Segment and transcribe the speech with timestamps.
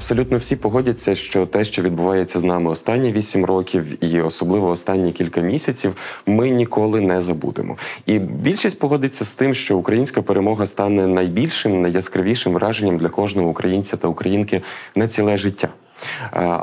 [0.00, 5.12] Абсолютно всі погодяться, що те, що відбувається з нами останні вісім років, і особливо останні
[5.12, 7.76] кілька місяців, ми ніколи не забудемо.
[8.06, 13.96] І більшість погодиться з тим, що українська перемога стане найбільшим, найяскравішим враженням для кожного українця
[13.96, 14.62] та українки
[14.94, 15.68] на ціле життя.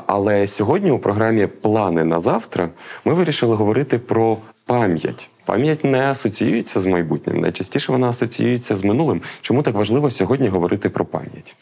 [0.07, 2.69] Але сьогодні у програмі Плани на завтра
[3.05, 5.29] ми вирішили говорити про пам'ять.
[5.45, 7.39] Пам'ять не асоціюється з майбутнім.
[7.39, 9.21] Найчастіше вона асоціюється з минулим.
[9.41, 11.55] Чому так важливо сьогодні говорити про пам'ять?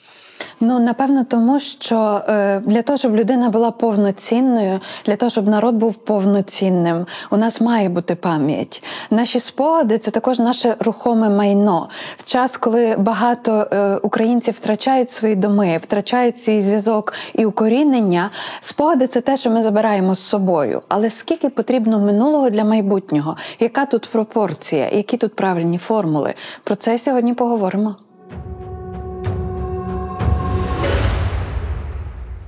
[0.59, 5.75] Ну напевно, тому що е, для того, щоб людина була повноцінною, для того, щоб народ
[5.75, 8.83] був повноцінним, у нас має бути пам'ять.
[9.09, 11.89] Наші спогади це також наше рухоме майно.
[12.17, 19.07] В час, коли багато е, українців втрачають свої доми, втрачають свій зв'язок і укорінення, спогади
[19.07, 20.81] це те, що ми забираємо з собою.
[20.87, 23.37] Але скільки потрібно минулого для майбутнього?
[23.59, 24.89] Яка тут пропорція?
[24.89, 26.33] Які тут правильні формули?
[26.63, 27.95] Про це сьогодні поговоримо.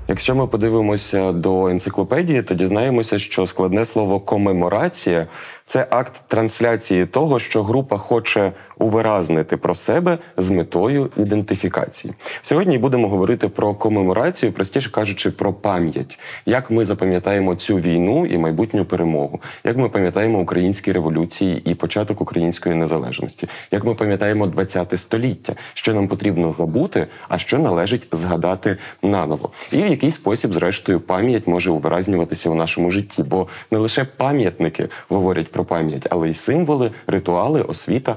[0.10, 5.28] Якщо ми подивимося до енциклопедії, то дізнаємося, що складне слово комеморація
[5.66, 12.14] це акт трансляції того, що група хоче увиразнити про себе з метою ідентифікації.
[12.42, 18.38] Сьогодні будемо говорити про комеморацію, простіше кажучи, про пам'ять, як ми запам'ятаємо цю війну і
[18.38, 24.98] майбутню перемогу, як ми пам'ятаємо українські революції і початок української незалежності, як ми пам'ятаємо ХХ
[24.98, 31.00] століття, що нам потрібно забути, а що належить згадати наново, і в який спосіб, зрештою,
[31.00, 36.36] пам'ять може увиразнюватися у нашому житті, бо не лише пам'ятники говорять про пам'ять, але й
[36.36, 38.16] символи, ритуали, освіта,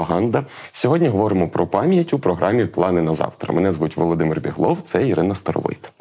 [0.00, 0.44] пропаганда.
[0.72, 3.54] Сьогодні говоримо про пам'ять у програмі Плани на завтра.
[3.54, 5.92] Мене звуть Володимир Біглов, це Ірина Старовит.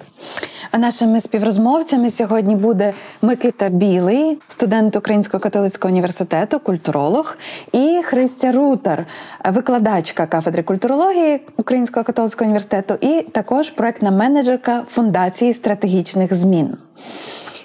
[0.71, 7.37] А нашими співрозмовцями сьогодні буде Микита Білий, студент Українського католицького університету, культуролог,
[7.71, 9.05] і Христя Рутар,
[9.45, 16.77] викладачка кафедри культурології Українського католицького університету, і також проектна менеджерка фундації стратегічних змін.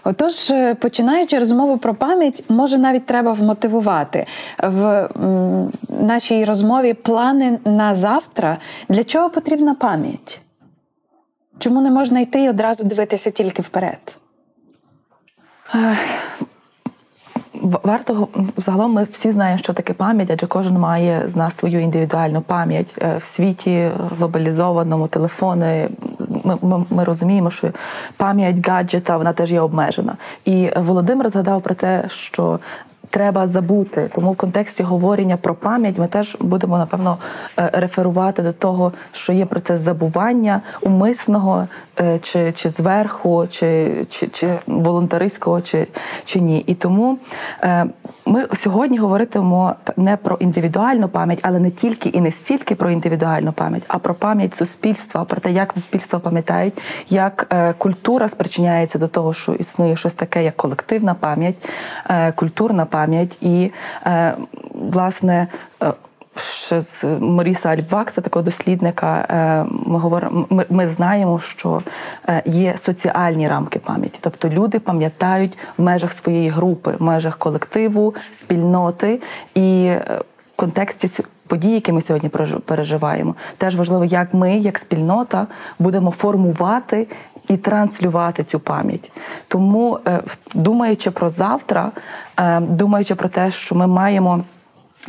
[0.04, 4.26] Отож, е, починаючи розмову про пам'ять, може навіть треба вмотивувати
[4.62, 5.08] в
[5.88, 8.58] нашій розмові плани на завтра.
[8.88, 10.40] Для чого потрібна пам'ять?
[11.58, 14.16] Чому не можна йти і одразу дивитися тільки вперед?
[17.64, 22.40] Варто загалом ми всі знаємо, що таке пам'ять, адже кожен має з нас свою індивідуальну
[22.40, 25.88] пам'ять е, в світі глобалізованому телефони.
[26.44, 27.70] Ми, ми, ми розуміємо, що
[28.16, 30.16] пам'ять гаджета вона теж є обмежена.
[30.44, 32.58] І Володимир згадав про те, що
[33.14, 34.10] треба забути.
[34.14, 37.18] Тому в контексті говорення про пам'ять ми теж будемо напевно
[37.58, 41.68] е, реферувати до того, що є процес забування умисного
[42.00, 45.86] е, чи чи зверху, чи чи, чи волонтеристського, чи
[46.24, 46.64] чи ні.
[46.66, 47.18] І тому
[47.62, 47.86] е,
[48.26, 53.52] ми сьогодні говоритимемо не про індивідуальну пам'ять, але не тільки і не стільки про індивідуальну
[53.52, 56.74] пам'ять, а про пам'ять суспільства, про те, як суспільство пам'ятають,
[57.08, 61.54] як культура спричиняється до того, що існує щось таке, як колективна пам'ять,
[62.36, 63.70] культурна пам'ять пам'ять і
[64.06, 64.34] е,
[64.74, 65.46] власне.
[65.82, 65.92] Е,
[66.36, 71.82] ще з Моріса Альбвакса, такого дослідника, е, ми говоримо, ми, знаємо, що
[72.44, 79.20] є соціальні рамки пам'яті, тобто люди пам'ятають в межах своєї групи, в межах колективу, спільноти
[79.54, 79.90] і
[80.54, 82.28] в контексті подій, які ми сьогодні
[82.64, 85.46] переживаємо, теж важливо, як ми, як спільнота,
[85.78, 87.06] будемо формувати
[87.48, 89.12] і транслювати цю пам'ять.
[89.48, 90.20] Тому, е,
[90.54, 91.90] думаючи про завтра,
[92.36, 94.40] е, думаючи про те, що ми маємо.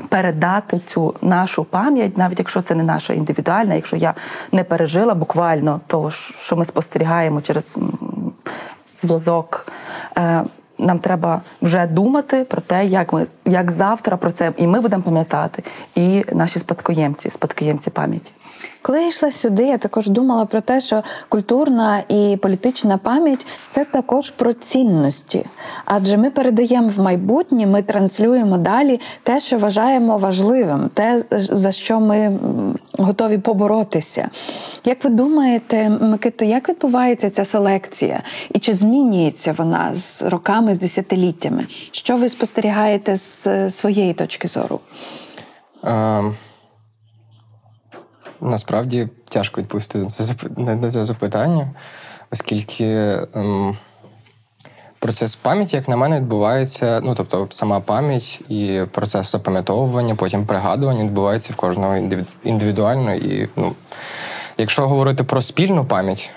[0.10, 4.14] Передати цю нашу пам'ять, навіть якщо це не наша індивідуальна, якщо я
[4.52, 7.78] не пережила буквально того, що ми спостерігаємо через
[8.96, 9.68] зв'язок,
[10.18, 10.44] е,
[10.80, 15.04] нам треба вже думати про те, як ми як завтра про це і ми будемо
[15.04, 15.64] пам'ятати,
[15.96, 18.32] і наші спадкоємці, спадкоємці пам'яті.
[18.86, 23.86] Коли я йшла сюди, я також думала про те, що культурна і політична пам'ять це
[23.86, 25.46] також про цінності.
[25.86, 32.00] Адже ми передаємо в майбутнє, ми транслюємо далі те, що вважаємо важливим, те, за що
[32.00, 32.40] ми
[32.98, 34.30] готові поборотися.
[34.84, 38.22] Як ви думаєте, Микито, як відбувається ця селекція?
[38.54, 41.66] І чи змінюється вона з роками, з десятиліттями?
[41.92, 44.80] Що ви спостерігаєте з е, своєї точки зору?
[45.84, 46.24] Е,
[48.42, 51.70] насправді тяжко відповісти на це, на це запитання,
[52.32, 52.86] оскільки
[53.34, 53.78] ем,
[55.00, 57.02] процес пам'яті, як на мене, відбувається.
[57.04, 61.98] Ну, тобто, сама пам'ять і процес запам'ятовування, потім пригадування відбувається в кожного
[62.44, 63.14] індивідуально.
[63.14, 63.76] І ну,
[64.58, 66.30] якщо говорити про спільну пам'ять,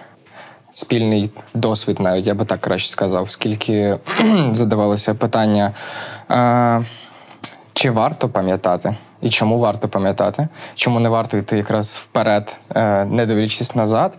[0.72, 3.98] спільний досвід, навіть я би так краще сказав, оскільки
[4.52, 5.72] задавалося питання.
[6.30, 6.84] Е,
[7.78, 8.94] чи варто пам'ятати?
[9.22, 10.48] І чому варто пам'ятати?
[10.74, 14.18] Чому не варто йти якраз вперед, е, не дивлячись назад?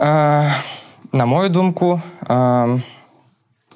[0.00, 0.54] Е,
[1.12, 2.00] На мою думку,
[2.30, 2.80] е,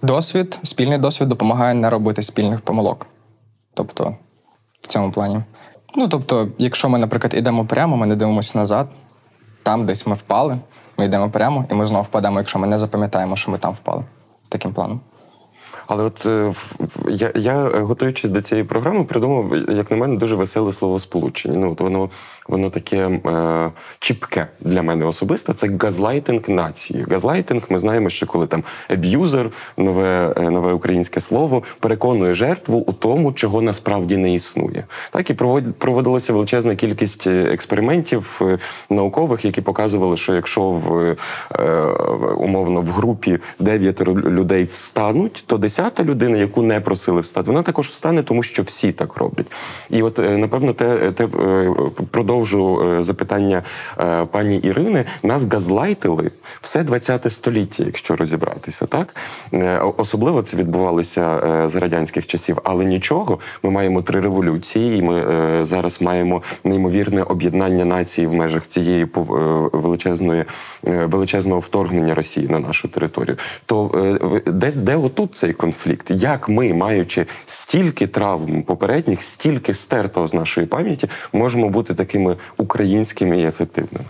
[0.02, 3.06] досвід, спільний досвід допомагає не робити спільних помилок.
[3.74, 4.16] Тобто,
[4.80, 5.40] в цьому плані.
[5.94, 8.88] Ну, тобто, якщо ми, наприклад, йдемо прямо, ми не дивимося назад,
[9.62, 10.58] там десь ми впали,
[10.98, 14.04] ми йдемо прямо, і ми знову впадемо, якщо ми не запам'ятаємо, що ми там впали.
[14.48, 15.00] Таким планом.
[15.86, 16.52] Але от е,
[17.08, 21.58] я, я е, готуючись до цієї програми, придумав, як на мене, дуже веселе словосполучення.
[21.58, 22.10] Ну, от воно,
[22.48, 25.52] воно таке е, чіпке для мене особисто.
[25.52, 27.04] Це газлайтинг нації.
[27.10, 32.92] Газлайтинг, ми знаємо, що коли там аб'юзер, нове, е, нове українське слово, переконує жертву у
[32.92, 34.84] тому, чого насправді не існує.
[35.10, 38.40] Так і провод- проводилася величезна кількість експериментів
[38.90, 41.16] наукових, які показували, що якщо в
[41.52, 41.82] е,
[42.36, 47.88] умовно в групі дев'ятеро людей встануть, то десята людина, яку не просили встати, вона також
[47.88, 49.46] встане, тому що всі так роблять.
[49.90, 51.74] І от е, напевно, те, те е,
[52.10, 53.62] продовжу е, запитання
[53.98, 55.04] е, пані Ірини.
[55.22, 56.30] Нас газлайтили
[56.60, 59.14] все 20 століття, якщо розібратися, так
[59.54, 63.38] Е, особливо це відбувалося е, з радянських часів, але нічого.
[63.62, 69.02] Ми маємо три революції, і ми е, зараз маємо неймовірне об'єднання нації в межах цієї
[69.02, 69.08] е,
[69.72, 70.44] величезної
[70.88, 73.36] е, величезного вторгнення Росії на нашу територію.
[73.66, 73.90] То
[74.46, 76.10] е, де, де отут цей конфлікт?
[76.10, 83.40] Як ми, маючи стільки травм попередніх, стільки стертого з нашої пам'яті, можемо бути такими українськими
[83.40, 84.04] і ефективними?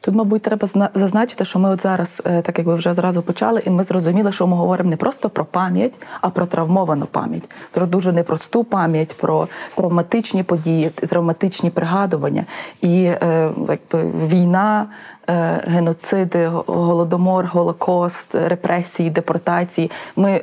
[0.00, 3.22] Тут, мабуть, треба зна- зазначити, що ми от зараз, е, так як ви вже зразу
[3.22, 7.50] почали, і ми зрозуміли, що ми говоримо не просто про пам'ять, а про травмовану пам'ять,
[7.70, 12.44] про дуже непросту пам'ять, про травматичні події, травматичні пригадування.
[12.80, 14.86] І е, якби, війна,
[15.30, 19.90] е, геноциди, голодомор, голокост, репресії, депортації.
[20.16, 20.42] Ми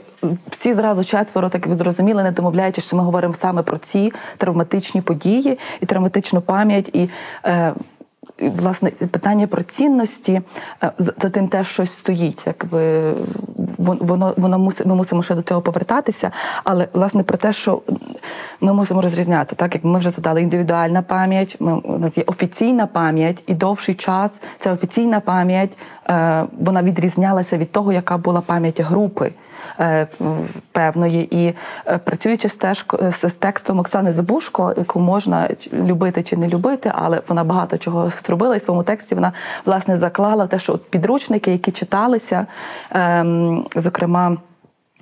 [0.50, 5.60] всі зразу четверо, так зрозуміли, не домовляючись, що ми говоримо саме про ці травматичні події
[5.82, 6.90] і травматичну пам'ять.
[6.94, 7.10] І,
[8.40, 10.42] власне питання про цінності
[10.84, 12.44] е, за тим теж щось стоїть.
[12.46, 13.12] Якби
[13.78, 16.32] воно воно мусить, ми мусимо ще до цього повертатися.
[16.64, 17.82] Але власне про те, що
[18.62, 22.88] ми мусимо розрізняти, так як ми вже задали індивідуальна пам'ять, ми у нас є офіційна
[22.88, 25.78] пам'ять, і довший час ця офіційна пам'ять
[26.10, 29.32] е, вона відрізнялася від того, яка була пам'ять групи.
[29.80, 30.08] Е,
[30.72, 31.56] Певної і
[31.88, 37.22] е, працюючи з теж з, текстом Оксани Забушко, яку можна любити чи не любити, але
[37.28, 39.34] вона багато чого зробила і в своєму тексті вона
[39.66, 42.46] власне заклала те, що підручники, які читалися,
[42.92, 44.38] ем, зокрема.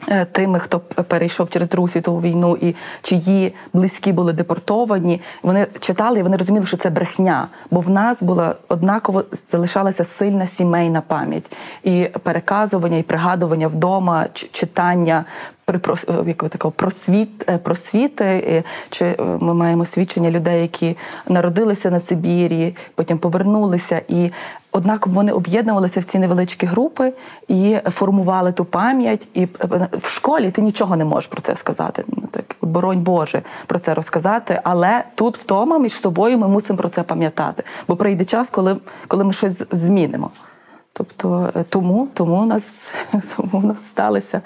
[0.09, 6.19] Е, Тими, хто перейшов через Другу світову війну і чиї близькі були депортовані, вони читали
[6.19, 11.51] і вони розуміли, що це брехня, бо в нас була однаково залишалася сильна сімейна пам'ять.
[11.83, 15.25] І переказування, і пригадування вдома, читання
[16.27, 18.25] як ви такого просвіт е, просвіти.
[18.25, 24.31] е, Чи е, ми маємо свідчення людей, які народилися на Сибірі, потім повернулися і.
[24.75, 27.13] Однак вони об'єднувалися в ці невеличкі групи
[27.47, 29.27] і формували ту пам'ять.
[29.33, 29.47] І е,
[29.91, 32.03] в школі ти нічого не можеш про це сказати.
[32.07, 34.61] Ну, Так боронь Боже про це розказати.
[34.63, 37.63] Але тут вдома між собою ми мусимо про це пам'ятати.
[37.87, 38.77] Бо прийде час, коли,
[39.07, 40.29] коли ми щось змінимо.
[40.93, 42.93] Тобто е, тому, тому у нас
[43.37, 44.41] тому у нас сталися.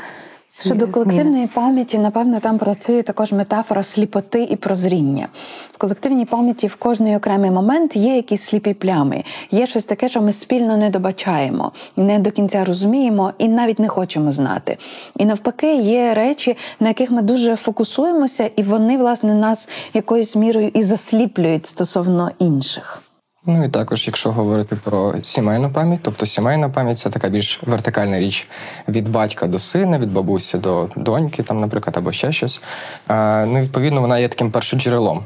[0.49, 5.27] Щодо колективної пам'яті, напевно, там працює також метафора сліпоти і прозріння.
[5.73, 10.21] В колективній пам'яті в кожний окремий момент є якісь сліпі плями, є щось таке, що
[10.21, 14.77] ми спільно не добачаємо, не до кінця розуміємо і навіть не хочемо знати.
[15.17, 20.71] І навпаки, є речі, на яких ми дуже фокусуємося, і вони, власне, нас якоюсь мірою
[20.73, 23.06] і засліплюють стосовно інших.
[23.46, 28.20] Ну і також, якщо говорити про сімейну пам'ять, тобто сімейна пам'ять це така більш вертикальна
[28.20, 28.48] річ
[28.88, 32.62] від батька до сина, від бабусі до доньки, там, наприклад, або ще щось.
[33.10, 35.24] Ну, відповідно, вона є таким першоджерелом.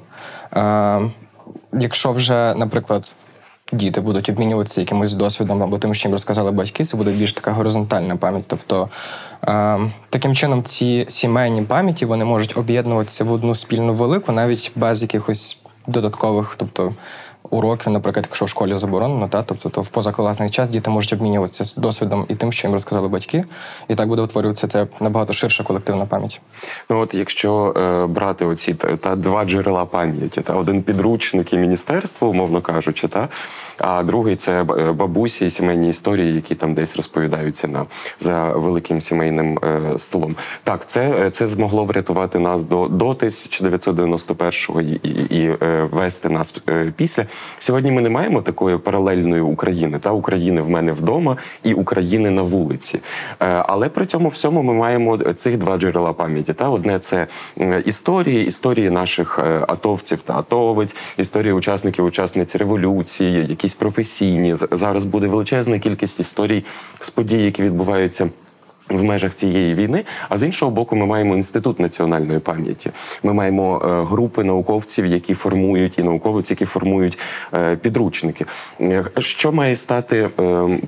[1.73, 3.15] Якщо вже, наприклад,
[3.73, 7.51] діти будуть обмінюватися якимось досвідом або тим, що їм розказали батьки, це буде більш така
[7.51, 8.45] горизонтальна пам'ять.
[8.47, 8.89] Тобто
[10.09, 15.57] таким чином ці сімейні пам'яті вони можуть об'єднуватися в одну спільну велику, навіть без якихось
[15.87, 16.93] додаткових, тобто.
[17.51, 21.65] Уроків, наприклад, якщо в школі заборонено, та тобто то в позакласний час діти можуть обмінюватися
[21.65, 23.43] з досвідом і тим, що їм розказали батьки,
[23.87, 26.41] і так буде утворюватися це набагато ширша колективна пам'ять.
[26.89, 31.57] Ну от якщо е, брати оці та, та два джерела пам'яті, та один підручник і
[31.57, 33.29] міністерство, умовно кажучи, та
[33.81, 34.63] а другий це
[34.97, 37.85] бабусі і сімейні історії, які там десь розповідаються на
[38.19, 40.35] за великим сімейним е, столом.
[40.63, 46.55] Так, це, це змогло врятувати нас до, до 1991-го і, і, і е, вести нас
[46.69, 47.25] е, після.
[47.59, 52.41] Сьогодні ми не маємо такої паралельної України та України в мене вдома і України на
[52.41, 52.99] вулиці.
[53.39, 56.53] Е, але при цьому всьому ми маємо цих два джерела пам'яті.
[56.53, 57.27] Та одне це
[57.59, 64.55] е, історії, історії наших е, атовців та атовиць, історії учасників, учасниць революції, якісь професійні.
[64.55, 66.65] Зараз буде величезна кількість історій
[66.99, 68.29] з подій, які відбуваються.
[68.91, 72.91] В межах цієї війни, а з іншого боку, ми маємо інститут національної пам'яті.
[73.23, 77.19] Ми маємо е, групи науковців, які формують і науковиць, які формують
[77.53, 78.45] е, підручники.
[78.81, 80.29] Е, Що має стати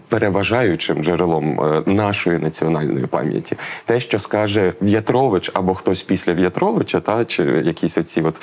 [0.08, 3.56] переважаючим джерелом нашої національної пам'яті?
[3.86, 8.36] Те, що скаже В'ятрович або хтось після В'ятровича, та чи якісь оці от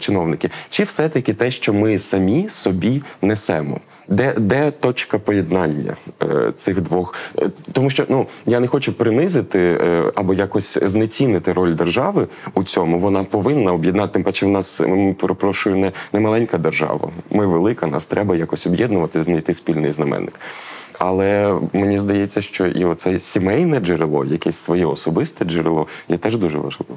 [0.00, 3.80] чиновники, чи все-таки те, що ми самі собі несемо?
[4.10, 7.14] Де, де точка поєднання е, цих двох?
[7.38, 12.64] Е, тому що ну я не хочу принизити е, або якось знецінити роль держави у
[12.64, 12.98] цьому.
[12.98, 14.12] Вона повинна об'єднати.
[14.12, 14.80] Тим паче, в нас
[15.20, 17.10] перепрошую, не, не маленька держава.
[17.30, 20.40] Ми велика, нас треба якось об'єднувати, знайти спільний знаменник.
[20.98, 26.58] Але мені здається, що і оце сімейне джерело, якесь своє особисте джерело, є теж дуже
[26.58, 26.96] важливим.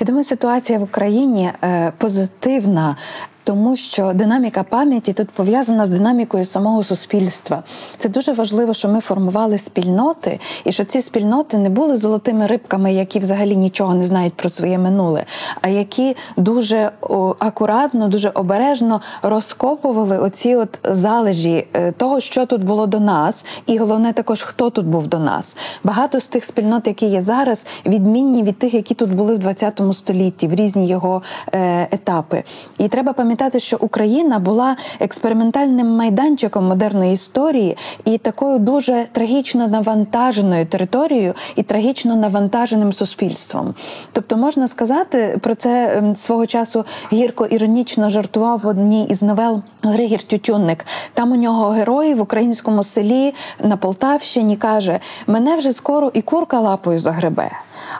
[0.00, 1.52] Я думаю, ситуація в Україні
[1.98, 2.96] позитивна.
[3.44, 7.62] Тому що динаміка пам'яті тут пов'язана з динамікою самого суспільства.
[7.98, 12.92] Це дуже важливо, що ми формували спільноти, і що ці спільноти не були золотими рибками,
[12.92, 15.24] які взагалі нічого не знають про своє минуле,
[15.60, 16.90] а які дуже
[17.38, 23.78] акуратно, дуже обережно розкопували оці от залежі е, того, що тут було до нас, і
[23.78, 25.56] головне також хто тут був до нас.
[25.84, 29.80] Багато з тих спільнот, які є зараз, відмінні від тих, які тут були в 20
[29.92, 31.22] столітті, в різні його
[31.54, 32.44] е, етапи.
[32.78, 40.66] І треба пам'ятати, що Україна була експериментальним майданчиком модерної історії і такою дуже трагічно навантаженою
[40.66, 43.74] територією і трагічно навантаженим суспільством.
[44.12, 49.62] Тобто можна сказати про це ем, свого часу гірко іронічно жартував в одній із новел
[49.82, 50.86] Григір Тютюнник.
[51.14, 53.34] Там у нього герой в українському селі
[53.64, 57.50] на Полтавщині каже: мене вже скоро і курка лапою загребе.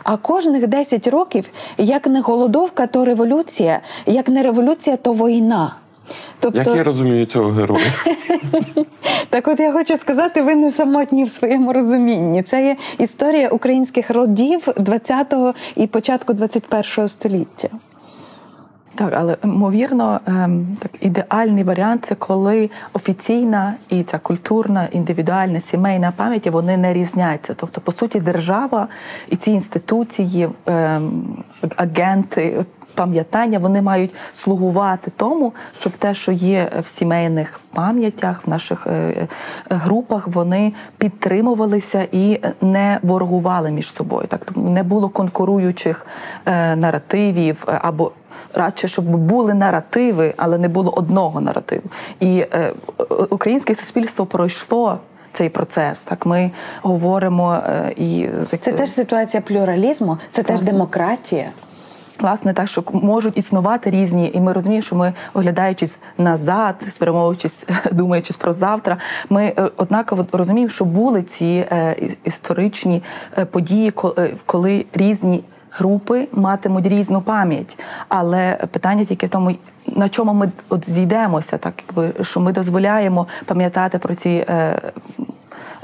[0.03, 5.75] А кожних 10 років, як не голодовка, то революція, як не революція, то війна.
[6.39, 7.91] Тобто, Як я розумію цього героя?
[9.29, 12.43] так от я хочу сказати, ви не самотні в своєму розумінні.
[12.43, 17.69] Це є історія українських родів 20-го і початку 21-го століття.
[18.95, 26.13] Так, але ймовірно, ем, так ідеальний варіант це коли офіційна і ця культурна, індивідуальна, сімейна
[26.15, 27.53] пам'ять вони не різняться.
[27.53, 28.87] Тобто, по суті, держава
[29.29, 31.43] і ці інституції, ем,
[31.75, 32.65] агенти.
[32.95, 38.91] Пам'ятання вони мають слугувати тому, щоб те, що є в сімейних пам'ятях, в наших е,
[38.91, 39.27] е,
[39.69, 44.27] групах, вони підтримувалися і не ворогували між собою.
[44.27, 46.05] Так тобто не було конкуруючих
[46.45, 48.11] е, наративів або
[48.53, 51.83] радше, щоб були наративи, але не було одного наративу.
[52.19, 52.73] І е,
[53.29, 54.99] українське суспільство пройшло.
[55.35, 58.29] Цей процес, так ми говоримо е, і
[58.61, 61.51] Це теж ситуація плюралізму, це теж демократія.
[62.19, 68.35] Власне, так що можуть існувати різні, і ми розуміємо, що ми, оглядаючись назад, спрямовуючись, думаючись
[68.35, 68.97] про завтра,
[69.29, 73.03] ми е, однаково розуміємо, що були ці е, історичні
[73.37, 74.15] е, події, ко-
[74.45, 77.79] коли різні групи матимуть різну пам'ять.
[78.07, 79.55] Але питання тільки в тому,
[79.87, 84.45] на чому ми от зійдемося, так якби що ми дозволяємо пам'ятати про ці.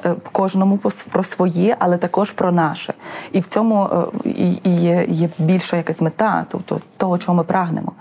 [0.05, 0.79] Е, Кожному
[1.11, 2.93] про своє, але також про наше.
[3.31, 3.89] І в цьому
[4.25, 4.29] е,
[4.63, 7.91] і є, є більша якась мета, тобто того, чого ми прагнемо.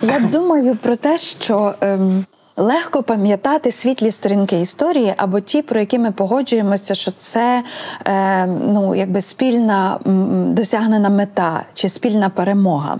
[0.00, 2.24] Я думаю про те, що ем,
[2.56, 7.62] легко пам'ятати світлі сторінки історії або ті, про які ми погоджуємося, що це
[8.06, 9.98] е, ну, якби спільна
[10.54, 12.98] досягнена мета чи спільна перемога.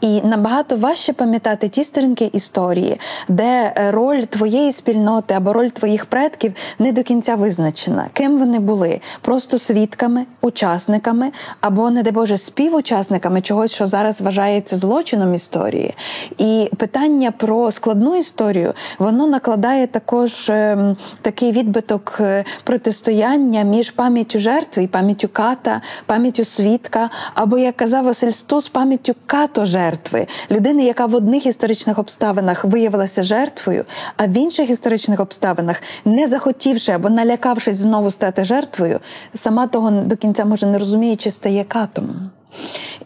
[0.00, 6.06] І набагато важче пам'ятати ті сторінки історії, де е, роль твоєї спільноти або роль твоїх
[6.06, 8.06] предків не до кінця визначена.
[8.12, 9.00] Ким вони були?
[9.20, 15.94] Просто свідками, учасниками або, не дай Боже, співучасниками чогось, що зараз вважається злочином історії.
[16.38, 24.38] І питання про складну історію воно накладає також ем, такий відбиток е, протистояння між пам'яттю
[24.38, 30.84] жертви і пам'яттю ката, пам'яттю свідка, або як казав Василь Стус, пам'яттю като жертви, людини,
[30.84, 33.84] яка в одних історичних обставинах виявилася жертвою,
[34.16, 39.00] а в інших історичних обставинах, не захотівши або налякавшись знову стати жертвою,
[39.34, 42.30] сама того до кінця може не розуміє, чи стає катом.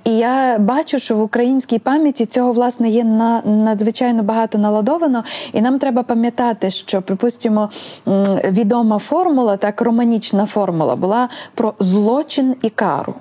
[0.05, 5.61] І я бачу, що в українській пам'яті цього власне є на надзвичайно багато наладовано, і
[5.61, 7.71] нам треба пам'ятати, що припустимо
[8.45, 13.15] відома формула, так романічна формула, була про злочин і кару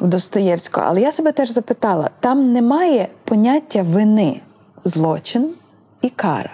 [0.00, 0.86] в Достоєвського.
[0.88, 4.40] Але я себе теж запитала: там немає поняття вини,
[4.84, 5.50] злочин
[6.02, 6.50] і кара.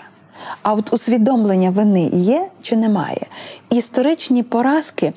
[0.62, 3.26] А от усвідомлення вини є чи немає?
[3.71, 5.12] Історичні поразки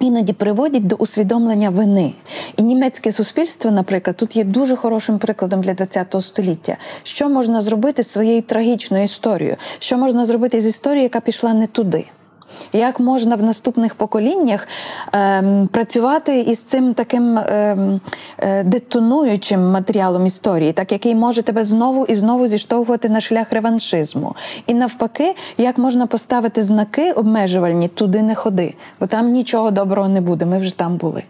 [0.00, 2.12] іноді приводять до усвідомлення вини.
[2.56, 6.76] І німецьке суспільство, наприклад, тут є дуже хорошим прикладом для ХХ століття.
[7.02, 9.56] Що можна зробити з своєю трагічною історією?
[9.78, 12.04] Що можна зробити з історією, яка пішла не туди?
[12.72, 14.68] Як можна в наступних поколіннях
[15.12, 18.00] ем, працювати із цим таким ем,
[18.38, 24.34] е, детонуючим матеріалом історії, так який може тебе знову і знову зіштовхувати на шлях реваншизму?
[24.66, 30.20] І навпаки, як можна поставити знаки обмежувальні туди не ходи, бо там нічого доброго не
[30.20, 30.46] буде.
[30.46, 31.22] Ми вже там були.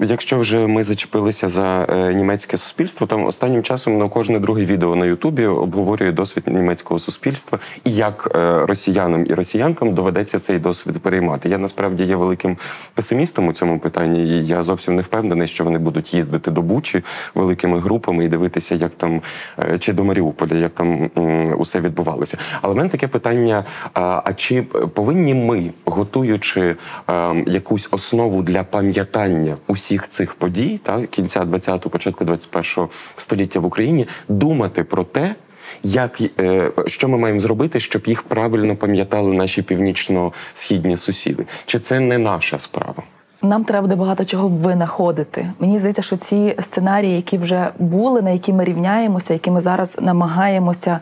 [0.00, 4.96] Якщо вже ми зачепилися за е, німецьке суспільство, там останнім часом на кожне друге відео
[4.96, 10.98] на Ютубі обговорює досвід німецького суспільства і як е, росіянам і росіянкам доведеться цей досвід
[11.02, 11.48] переймати.
[11.48, 12.56] Я насправді є великим
[12.94, 14.24] песимістом у цьому питанні.
[14.24, 17.02] і Я зовсім не впевнений, що вони будуть їздити до Бучі
[17.34, 19.22] великими групами і дивитися, як там
[19.58, 21.10] е, чи до Маріуполя, як там
[21.58, 22.38] усе відбувалося.
[22.62, 24.62] Але в мене таке питання: а, чи
[24.94, 26.76] повинні ми, готуючи
[27.10, 33.64] е, якусь основу для пам'ятання усіх цих подій, та кінця 20-го, початку 21-го століття в
[33.64, 35.34] Україні, думати про те,
[35.82, 41.46] як е, що ми маємо зробити, щоб їх правильно пам'ятали наші північно-східні сусіди?
[41.66, 43.02] Чи це не наша справа?
[43.42, 45.52] Нам треба буде багато чого винаходити.
[45.58, 49.96] Мені здається, що ці сценарії, які вже були, на які ми рівняємося, які ми зараз
[50.00, 51.00] намагаємося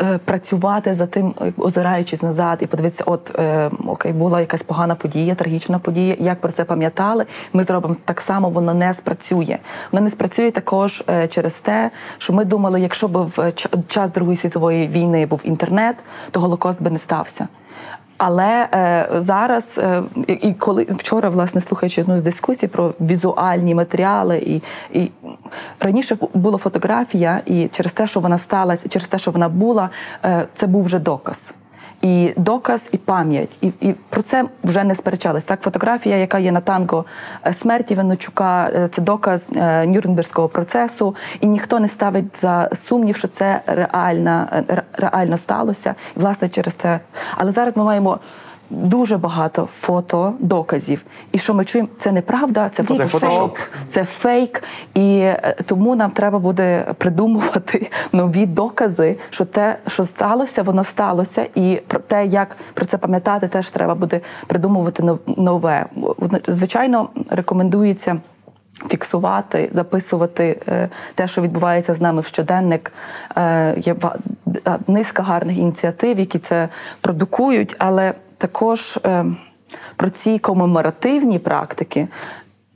[0.00, 4.94] е, працювати за тим, е, озираючись назад, і подивитися, от е, окей, була якась погана
[4.94, 6.16] подія, трагічна подія.
[6.20, 7.26] Як про це пам'ятали?
[7.52, 9.58] Ми зробимо так само, воно не спрацює.
[9.92, 13.52] Воно не спрацює також е, через те, що ми думали, якщо б в
[13.88, 15.96] час Другої світової війни був інтернет,
[16.30, 17.48] то голокост би не стався.
[18.18, 24.38] Але е, зараз, е, і коли вчора, власне, слухаючи одну з дискусій про візуальні матеріали,
[24.38, 24.62] і,
[25.00, 25.10] і
[25.80, 29.90] раніше була фотографія, і через те, що вона сталася, через те, що вона була,
[30.24, 31.54] е, це був вже доказ.
[32.02, 35.44] І доказ, і пам'ять, і і про це вже не сперечались.
[35.44, 37.04] Так, фотографія, яка є на танго
[37.46, 43.16] е, смерті Винничука, е, це доказ е, Нюрнберзького процесу, і ніхто не ставить за сумнів,
[43.16, 45.94] що це реально, е, реально сталося.
[46.16, 47.00] І власне через це.
[47.36, 48.18] Але зараз ми маємо.
[48.70, 54.62] Дуже багато фото доказів, і що ми чуємо, це неправда, це фотошоп, це фейк,
[54.94, 61.46] і е, тому нам треба буде придумувати нові докази, що те, що сталося, воно сталося,
[61.54, 65.86] і про те, як про це пам'ятати, теж треба буде придумувати нове.
[66.46, 68.20] Звичайно, рекомендується.
[68.88, 72.92] Фіксувати, записувати е, те, що відбувається з нами в щоденник.
[73.36, 73.96] Е, Є
[74.86, 76.68] низка гарних ініціатив, які це
[77.00, 79.24] продукують, але також е,
[79.96, 82.08] про ці комеморативні практики.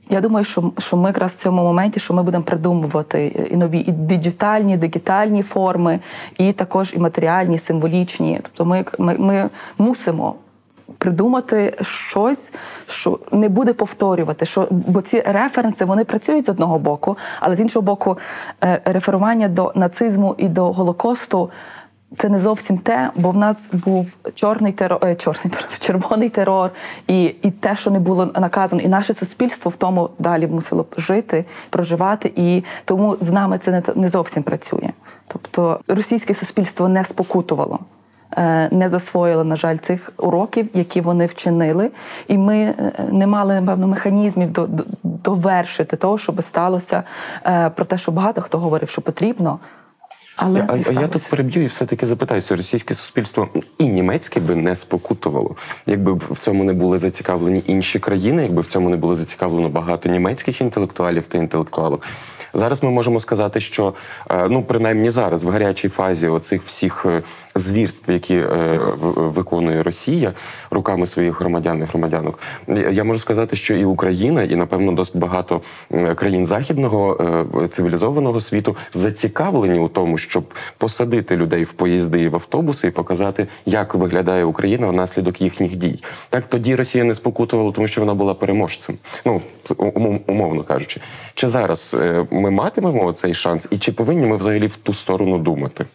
[0.09, 3.79] Я думаю, що, що ми якраз в цьому моменті, що ми будемо придумувати і нові
[3.79, 5.99] і диджитальні, дигітальні форми,
[6.37, 8.39] і також і матеріальні, символічні.
[8.43, 10.35] Тобто, ми, ми, ми мусимо
[10.97, 12.51] придумати щось,
[12.87, 14.45] що не буде повторювати.
[14.45, 18.17] Що, бо ці референси вони працюють з одного боку, але з іншого боку,
[18.63, 21.49] е, реферування до нацизму і до Голокосту.
[22.17, 26.71] Це не зовсім те, бо в нас був чорний терор, е, чорний червоний терор,
[27.07, 31.45] і, і те, що не було наказано, і наше суспільство в тому далі мусило жити,
[31.69, 34.89] проживати, і тому з нами це не, не зовсім працює.
[35.27, 37.79] Тобто російське суспільство не спокутувало
[38.37, 41.91] е, не засвоїли, на жаль, цих уроків, які вони вчинили,
[42.27, 47.03] і ми е, не мали напевно механізмів до, до, довершити того, щоб сталося
[47.75, 49.59] про те, що багато хто говорив, що потрібно.
[50.35, 54.75] Але а, а я тут переб'ю і все-таки запитаюся, російське суспільство і німецьке би не
[54.75, 59.69] спокутувало, якби в цьому не були зацікавлені інші країни, якби в цьому не було зацікавлено
[59.69, 61.99] багато німецьких інтелектуалів та інтелектуалів.
[62.53, 63.93] Зараз ми можемо сказати, що
[64.31, 67.21] е, ну принаймні зараз, в гарячій фазі оцих всіх е,
[67.55, 68.79] звірств, які е,
[69.15, 70.33] виконує Росія
[70.71, 72.39] руками своїх громадян і громадянок,
[72.91, 75.61] я можу сказати, що і Україна, і напевно досить багато
[76.15, 77.19] країн західного
[77.69, 83.47] цивілізованого світу зацікавлені у тому, щоб посадити людей в поїзди і в автобуси і показати,
[83.65, 86.03] як виглядає Україна внаслідок їхніх дій.
[86.29, 88.97] Так тоді Росія не спокутувала, тому що вона була переможцем.
[89.25, 89.41] Ну
[90.27, 91.01] умовно кажучи,
[91.35, 91.95] чи зараз
[92.43, 95.85] ми матимемо цей шанс, і чи повинні ми взагалі в ту сторону думати?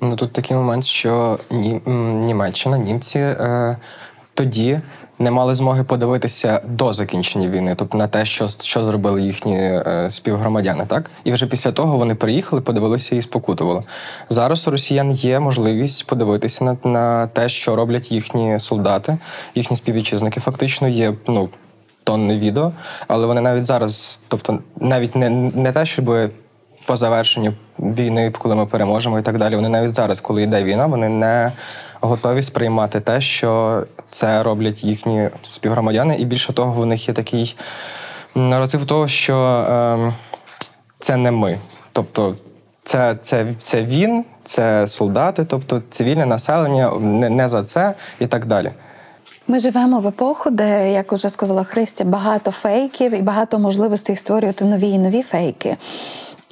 [0.00, 1.80] Ну тут такий момент, що Ні-
[2.26, 3.76] Німеччина, німці е,
[4.34, 4.80] тоді
[5.18, 10.06] не мали змоги подивитися до закінчення війни, тобто на те, що, що зробили їхні е,
[10.10, 11.10] співгромадяни, так?
[11.24, 13.82] І вже після того вони приїхали, подивилися і спокутували.
[14.28, 19.18] Зараз у росіян є можливість подивитися на, на те, що роблять їхні солдати,
[19.54, 20.40] їхні співвітчизники.
[20.40, 21.48] Фактично є ну,
[22.06, 22.72] тонни відео,
[23.08, 26.30] але вони навіть зараз, тобто навіть не, не те, щоб
[26.86, 29.56] по завершенню війни, коли ми переможемо і так далі.
[29.56, 31.52] Вони навіть зараз, коли йде війна, вони не
[32.00, 36.16] готові сприймати те, що це роблять їхні співгромадяни.
[36.16, 37.56] І більше того, в них є такий
[38.34, 40.14] наратив того, що ем,
[40.98, 41.58] це не ми.
[41.92, 42.36] Тобто,
[42.84, 48.46] це, це, це він, це солдати, тобто цивільне населення, не, не за це і так
[48.46, 48.70] далі.
[49.48, 54.64] Ми живемо в епоху, де, як уже сказала Христя, багато фейків і багато можливостей створювати
[54.64, 55.76] нові і нові фейки.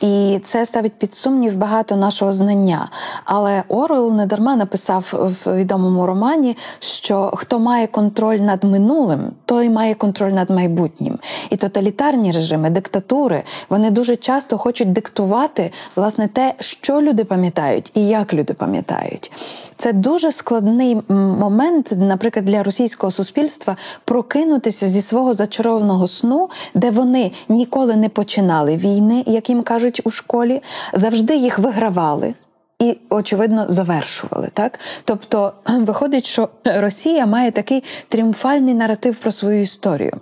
[0.00, 2.88] І це ставить під сумнів багато нашого знання.
[3.24, 9.94] Але Орвел недарма написав в відомому романі, що хто має контроль над минулим, той має
[9.94, 11.18] контроль над майбутнім.
[11.50, 18.06] І тоталітарні режими, диктатури, вони дуже часто хочуть диктувати власне те, що люди пам'ятають і
[18.06, 19.32] як люди пам'ятають.
[19.76, 27.32] Це дуже складний момент, наприклад, для російського суспільства прокинутися зі свого зачарованого сну, де вони
[27.48, 32.34] ніколи не починали війни, як їм кажуть у школі, завжди їх вигравали.
[32.78, 40.20] І очевидно завершували, так тобто виходить, що Росія має такий тріумфальний наратив про свою історію.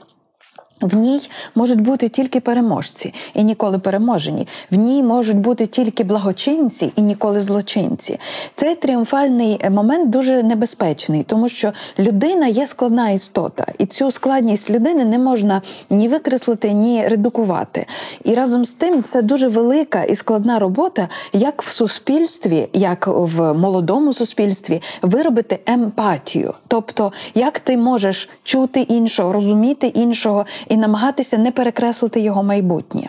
[0.83, 4.49] В ній можуть бути тільки переможці і ніколи переможені.
[4.71, 8.18] В ній можуть бути тільки благочинці і ніколи злочинці.
[8.55, 15.05] Цей тріумфальний момент дуже небезпечний, тому що людина є складна істота, і цю складність людини
[15.05, 17.87] не можна ні викреслити, ні редукувати.
[18.25, 23.55] І разом з тим це дуже велика і складна робота, як в суспільстві, як в
[23.55, 26.55] молодому суспільстві, виробити емпатію.
[26.68, 33.08] Тобто, як ти можеш чути іншого, розуміти іншого і намагатися не перекреслити його майбутнє.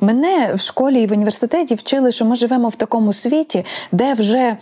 [0.00, 4.56] Мене в школі і в університеті вчили, що ми живемо в такому світі, де вже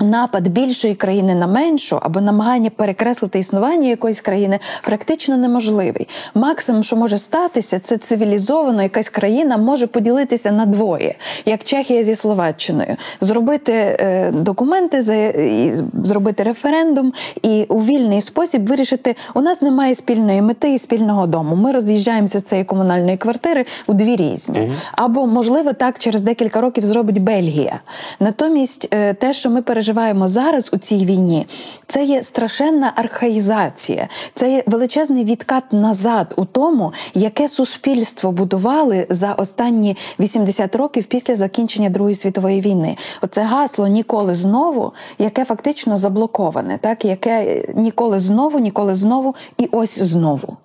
[0.00, 6.08] Напад більшої країни на меншу або намагання перекреслити існування якоїсь країни практично неможливий.
[6.34, 11.14] Максимум, що може статися, це цивілізовано якась країна може поділитися на двоє,
[11.46, 18.66] як Чехія зі Словаччиною, зробити е, документи, за, і зробити референдум і у вільний спосіб
[18.66, 21.56] вирішити: у нас немає спільної мети і спільного дому.
[21.56, 24.72] Ми роз'їжджаємося з цієї комунальної квартири у дві різні.
[24.92, 27.80] Або можливо так через декілька років зробить Бельгія.
[28.20, 29.89] Натомість, е, те, що ми переживаємо
[30.28, 31.46] зараз у цій війні,
[31.86, 39.32] це є страшенна архаїзація, це є величезний відкат назад у тому, яке суспільство будували за
[39.32, 42.96] останні 80 років після закінчення Другої світової війни.
[43.22, 50.02] Оце гасло ніколи знову, яке фактично заблоковане, так яке ніколи знову, ніколи знову і ось
[50.02, 50.56] знову.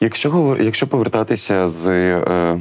[0.00, 2.60] Якщо якщо повертатися з е,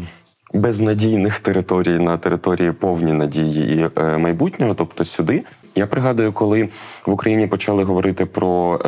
[0.54, 5.44] безнадійних територій на території повні надії і е, майбутнього, тобто сюди,
[5.78, 6.70] я пригадую, коли
[7.06, 8.80] в Україні почали говорити про.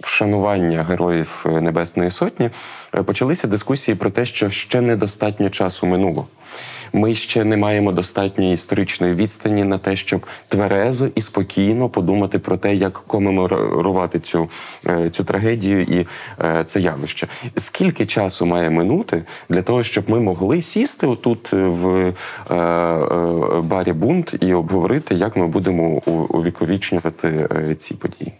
[0.00, 2.50] Вшанування героїв е, Небесної Сотні
[2.94, 6.26] е, почалися дискусії про те, що ще недостатньо часу минуло.
[6.92, 12.56] Ми ще не маємо достатньої історичної відстані на те, щоб тверезо і спокійно подумати про
[12.56, 14.48] те, як комеморувати цю,
[14.86, 16.06] е, цю трагедію і
[16.66, 17.28] це явище.
[17.56, 22.12] Скільки часу має минути для того, щоб ми могли сісти отут в
[23.60, 25.88] барі Бунт і обговорити, як ми будемо
[26.28, 28.32] увіковічнювати ці події?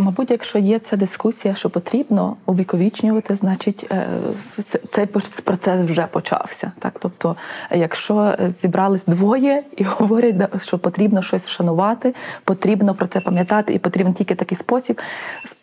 [0.00, 4.06] Мабуть, якщо є ця дискусія, що потрібно увіковічнювати, значить е,
[4.88, 5.06] цей
[5.44, 6.72] процес вже почався.
[6.78, 7.36] Так, тобто,
[7.70, 14.14] якщо зібрались двоє і говорять, що потрібно щось вшанувати, потрібно про це пам'ятати, і потрібен
[14.14, 15.00] тільки такий спосіб.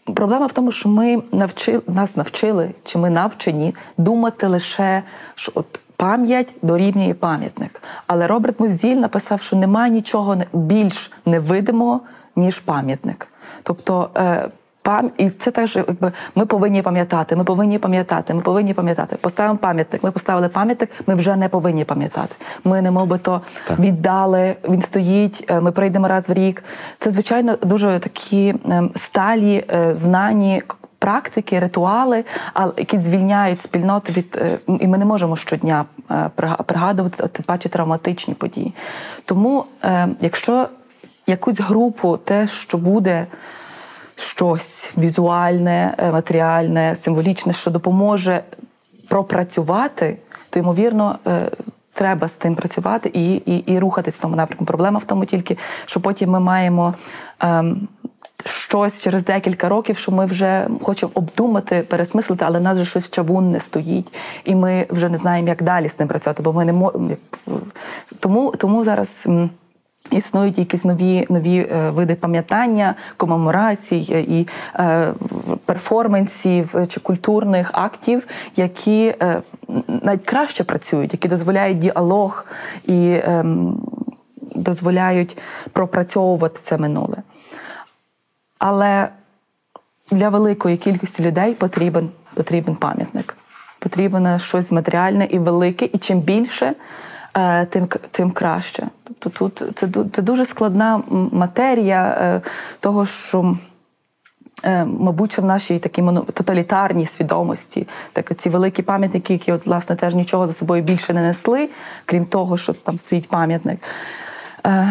[0.03, 5.03] Проблема в тому, що ми навчили нас навчили, чи ми навчені думати лише
[5.35, 5.79] що от.
[5.99, 7.81] Пам'ять дорівнює пам'ятник.
[8.07, 12.01] Але Роберт Музіль написав, що немає нічого більш невидимого,
[12.35, 13.27] ніж пам'ятник.
[13.67, 14.49] Тобто е,
[15.17, 17.35] і це теж якби ми повинні пам'ятати.
[17.35, 18.33] Ми повинні пам'ятати.
[18.33, 19.15] Ми повинні пам'ятати.
[19.15, 20.03] Поставимо пам'ятник.
[20.03, 20.89] Ми поставили пам'ятник.
[21.07, 22.35] Ми вже не повинні пам'ятати.
[22.63, 23.79] Ми не мов би то Так.
[23.79, 24.55] віддали.
[24.69, 25.45] Він стоїть.
[25.49, 26.63] е, Ми прийдемо раз в рік.
[26.99, 30.61] Це звичайно дуже такі ем, сталі е, знані.
[30.99, 32.23] Практики, ритуали,
[32.77, 34.41] які звільняють спільноту від
[34.79, 35.85] і ми не можемо щодня
[36.65, 38.73] пригадувати тим паче травматичні події.
[39.25, 40.67] Тому, е, якщо
[41.27, 43.27] якусь групу, те, що буде
[44.15, 48.43] щось візуальне, е, матеріальне, символічне, що допоможе
[49.07, 50.17] пропрацювати,
[50.49, 51.19] то ймовірно.
[51.27, 51.49] е,
[51.93, 54.65] Треба з тим працювати і, і, і рухатись в тому напрямку.
[54.65, 56.93] Проблема в тому тільки, що потім ми маємо
[57.39, 57.87] ем,
[58.45, 63.09] щось через декілька років, що ми вже хочемо обдумати, пересмислити, але в нас вже щось
[63.09, 64.13] чавунне стоїть,
[64.45, 67.09] і ми вже не знаємо, як далі з тим працювати, бо ми не можемо.
[68.19, 69.27] Тому, тому зараз.
[70.11, 75.13] Існують якісь нові нові е, види пам'ятання, комеморацій е, і е,
[75.65, 79.13] перформансів чи культурних актів, які
[79.87, 82.45] навіть краще працюють, які дозволяють діалог
[82.85, 83.45] і е,
[84.55, 85.37] дозволяють
[85.71, 87.17] пропрацьовувати це минуле.
[88.59, 89.09] Але
[90.11, 93.37] для великої кількості людей потрібен, потрібен пам'ятник.
[93.79, 96.73] Потрібно щось матеріальне і велике, і чим більше,
[97.65, 98.87] тим, к- тим краще.
[99.03, 102.41] Тобто тут це, це дуже складна матерія е,
[102.79, 103.55] того, що.
[104.63, 109.95] е, Мабуть, що в нашій такій тоталітарній свідомості, так ці великі пам'ятники, які от, власне
[109.95, 111.69] теж нічого за собою більше не несли,
[112.05, 113.79] крім того, що там стоїть пам'ятник.
[114.65, 114.87] Е,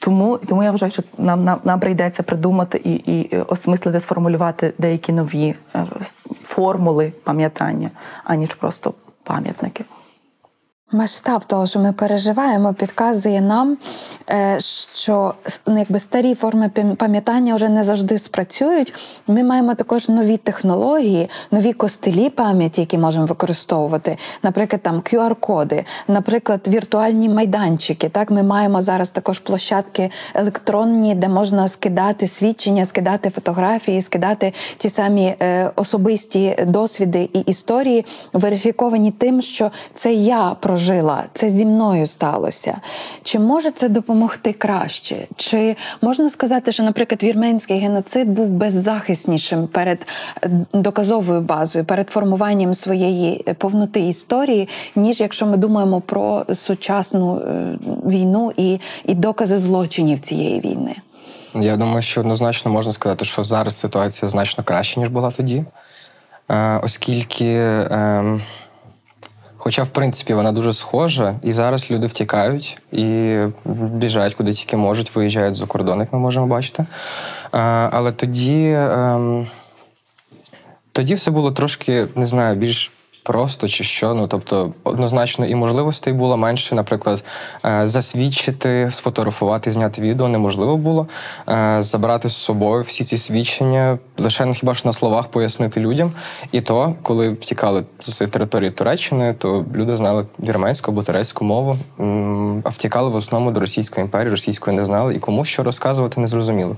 [0.00, 5.12] тому, тому я вважаю, що нам, нам, нам прийдеться придумати і, і осмислити, сформулювати деякі
[5.12, 5.84] нові е,
[6.42, 7.90] формули пам'ятання,
[8.24, 9.84] аніж просто пам'ятники.
[10.92, 13.76] Масштаб того, що ми переживаємо, підказує нам,
[14.30, 14.56] е,
[14.94, 15.34] що
[15.66, 18.94] ну, якби старі форми пам- пам'ятання вже не завжди спрацюють.
[19.26, 24.16] Ми маємо також нові технології, нові костелі пам'яті, які можемо використовувати.
[24.42, 28.08] Наприклад, там QR-коди, наприклад, віртуальні майданчики.
[28.08, 34.88] Так, ми маємо зараз також площадки електронні, де можна скидати свідчення, скидати фотографії, скидати ті
[34.88, 42.06] самі е, особисті досвіди і історії, верифіковані тим, що це я прожила, це зі мною
[42.06, 42.80] сталося.
[43.22, 45.26] Чи може це допомогти краще?
[45.36, 49.98] Чи можна сказати, що, наприклад, вірменський геноцид був беззахиснішим перед
[50.42, 57.36] е, доказовою базою, перед формуванням своєї е, повноти історії, ніж якщо ми думаємо про сучасну
[57.36, 60.96] е, війну і, і докази злочинів цієї війни?
[61.54, 65.64] Я думаю, що однозначно можна сказати, що зараз ситуація значно краще, ніж була тоді.
[66.82, 68.40] Оскільки, е,
[69.64, 75.16] хоча, в принципі, вона дуже схожа, і зараз люди втікають і біжать куди тільки можуть,
[75.16, 76.86] виїжджають за кордон, як ми можемо бачити.
[77.50, 78.64] Але тоді.
[78.64, 79.46] Е,
[80.92, 82.92] тоді все було трошки, не знаю, більш
[83.22, 84.14] просто чи що.
[84.14, 86.74] Ну тобто, однозначно і можливостей було менше.
[86.74, 87.24] Наприклад,
[87.64, 91.06] е, засвідчити, сфотографувати, зняти відео неможливо було.
[91.48, 96.12] Е, Забрати з собою всі ці свідчення, лише ну, хіба ж на словах пояснити людям.
[96.52, 101.78] І то, коли втікали з території Туреччини, то люди знали вірменську або турецьку мову,
[102.64, 106.28] а втікали в основному до Російської імперії, російської не знали, і кому що розказувати не
[106.28, 106.76] зрозуміло.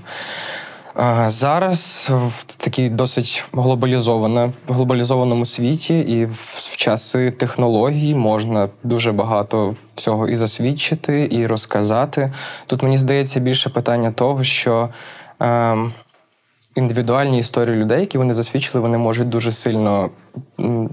[1.27, 10.27] Зараз в такій досить глобалізована, глобалізованому світі, і в часи технологій можна дуже багато всього
[10.27, 12.33] і засвідчити, і розказати.
[12.67, 14.89] Тут мені здається більше питання того, що
[15.41, 15.77] е,
[16.75, 20.09] індивідуальні історії людей, які вони засвідчили, вони можуть дуже сильно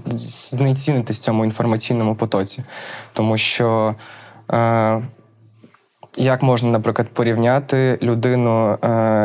[0.05, 2.63] знецінитись в цьому інформаційному потоці,
[3.13, 3.95] тому що.
[4.53, 5.01] Е,
[6.17, 8.77] як можна, наприклад, порівняти людину, е,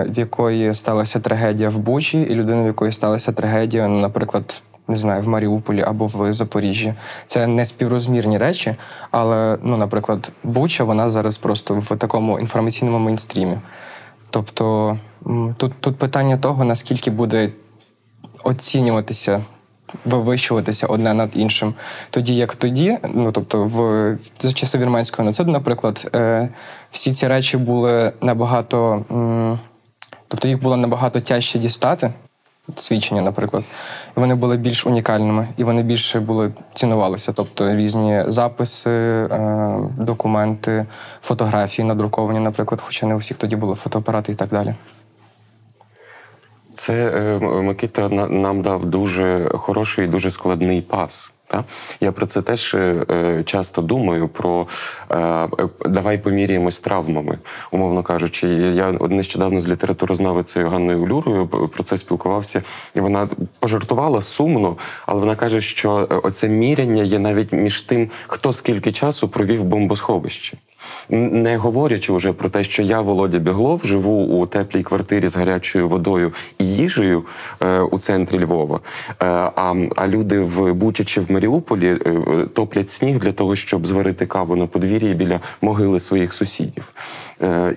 [0.09, 5.23] в якої сталася трагедія в Бучі, і людину, в якої сталася трагедія, наприклад, не знаю,
[5.23, 6.95] в Маріуполі або в Запоріжжі?
[7.27, 8.75] Це не співрозмірні речі,
[9.11, 13.59] але, ну, наприклад, Буча, вона зараз просто в такому інформаційному мейнстрімі.
[14.31, 14.99] Тобто
[15.57, 17.51] тут, тут питання того, наскільки буде
[18.45, 19.41] оцінюватися,
[20.05, 21.75] вивищуватися одне над іншим.
[22.11, 26.49] Тоді як тоді, ну тобто, в за часи вірменського нацизму, наприклад, е,
[26.91, 29.59] всі ці речі були набагато, м,
[30.29, 32.13] тобто їх було набагато тяжче дістати.
[32.75, 33.65] Свідчення, наприклад,
[34.15, 37.33] вони були більш унікальними, і вони більше були цінувалися.
[37.33, 40.87] Тобто різні записи, е, документи,
[41.23, 44.75] фотографії надруковані, наприклад, хоча не у всіх тоді були фотоапарати і так далі.
[46.79, 51.33] Це е, Микита на- нам дав дуже хороший і дуже складний пас.
[51.47, 51.65] Та?
[52.01, 54.29] Я про це теж е, е, часто думаю.
[54.29, 54.67] Про
[55.11, 55.49] е, е,
[55.87, 57.39] давай поміряємось травмами,
[57.71, 58.49] умовно кажучи.
[58.49, 62.63] Я нещодавно з літературознавицею Ганною Люрою про це спілкувався,
[62.95, 68.53] і вона пожартувала сумно, але вона каже, що оце міряння є навіть між тим, хто
[68.53, 70.59] скільки часу провів в бомбосховищі.
[71.09, 75.89] Не говорячи вже про те, що я, Володя Біглов, живу у теплій квартирі з гарячою
[75.89, 77.25] водою і їжею
[77.63, 78.81] е, у центрі Львова.
[79.09, 82.13] Е, а, а люди в Бучі чи в Маріуполі е,
[82.55, 86.93] топлять сніг для того, щоб зварити каву на подвір'ї біля могили своїх сусідів.
[87.43, 87.77] Е,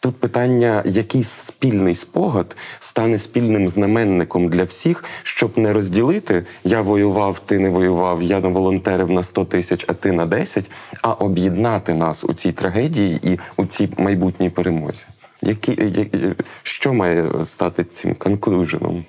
[0.00, 7.38] Тут питання, який спільний спогад стане спільним знаменником для всіх, щоб не розділити я воював,
[7.38, 10.70] ти не воював, я не волонтерив на 100 тисяч, а ти на 10,
[11.02, 15.04] а об'єднати нас у цій трагедії і у цій майбутній перемозі.
[15.42, 15.72] Які,
[16.12, 19.04] я- що має стати цим конклюженом?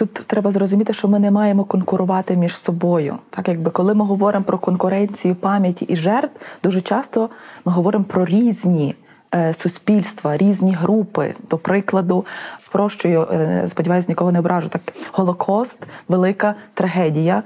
[0.00, 3.16] Тут треба зрозуміти, що ми не маємо конкурувати між собою.
[3.30, 7.30] Так, якби коли ми говоримо про конкуренцію пам'яті і жертв, дуже часто
[7.64, 8.94] ми говоримо про різні.
[9.34, 11.34] Е, Суспільства, різні групи.
[11.50, 12.24] До прикладу,
[12.56, 14.68] спрощую, е, сподіваюся, нікого не ображу.
[14.68, 17.42] Так, Голокост, велика трагедія.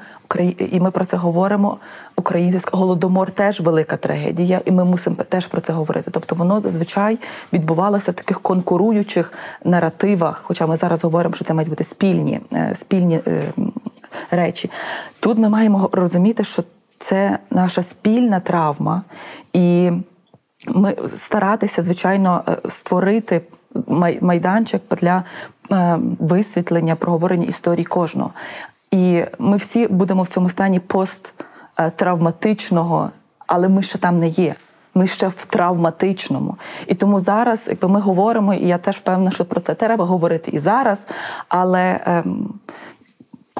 [0.59, 1.77] І ми про це говоримо.
[2.17, 6.11] Українська голодомор теж велика трагедія, і ми мусимо теж про це говорити.
[6.11, 7.19] Тобто воно зазвичай
[7.53, 9.33] відбувалося в таких конкуруючих
[9.65, 10.43] наративах.
[10.45, 13.21] Хоча ми зараз говоримо, що це мають бути спільні, е, спільні
[14.31, 14.71] речі.
[15.21, 16.65] Тут ми маємо розуміти, що
[16.99, 19.03] це наша спільна травма,
[19.53, 19.91] і
[20.69, 23.41] ми старатися, звичайно, е, створити
[24.21, 25.23] майданчик для
[25.71, 28.31] е, висвітлення, проговорення історії кожного.
[28.91, 33.11] І ми всі будемо в цьому стані посттравматичного,
[33.47, 34.55] але ми ще там не є.
[34.95, 36.57] Ми ще в травматичному.
[36.87, 40.51] І тому зараз, якби ми говоримо, і я теж впевнена, що про це треба говорити
[40.51, 41.07] і зараз.
[41.49, 42.55] Але ем,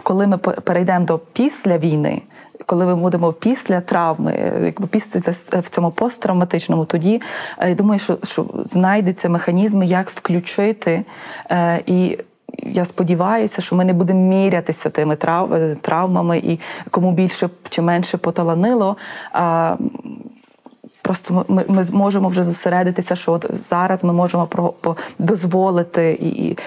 [0.03, 2.23] коли ми пе- перейдемо до після війни,
[2.67, 5.21] коли ми будемо після травми, якби після
[5.61, 7.23] в цьому посттравматичному, тоді
[7.59, 11.05] е, я думаю, що, що знайдеться механізми, як включити
[11.51, 12.19] е, і.
[12.63, 17.83] Я сподіваюся, що ми не будемо мірятися тими трав, е, травмами, і кому більше чи
[17.83, 18.97] менше поталанило.
[19.33, 19.77] А
[21.03, 26.29] Просто ми, ми зможемо вже зосередитися, що от зараз ми можемо про, по, дозволити і,
[26.29, 26.59] і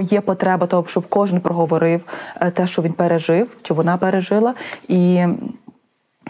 [0.00, 2.04] є потреба того, щоб кожен проговорив
[2.40, 4.54] е, те, що він пережив, чи вона пережила,
[4.88, 5.26] і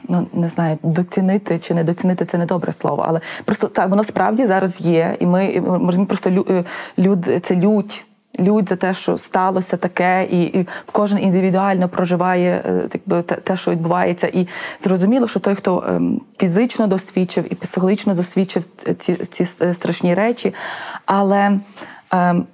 [0.08, 4.04] ну не знаю, доцінити чи не доцінити це не добре слово, але просто так воно
[4.04, 6.64] справді зараз є, і ми можемо просто лю, е,
[6.98, 8.04] люд це лють.
[8.40, 13.56] Лють за те, що сталося таке, і, і кожен індивідуально проживає е, так би, те,
[13.56, 14.26] що відбувається.
[14.26, 14.48] І
[14.80, 18.64] зрозуміло, що той, хто ем, фізично досвідчив і психологічно досвідчив
[18.98, 20.54] ці, ці страшні речі,
[21.06, 21.58] але
[22.10, 22.46] ем,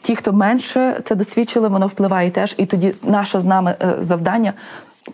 [0.00, 2.54] ті, хто менше це досвідчили, воно впливає теж.
[2.58, 4.52] І тоді наше з нами е, завдання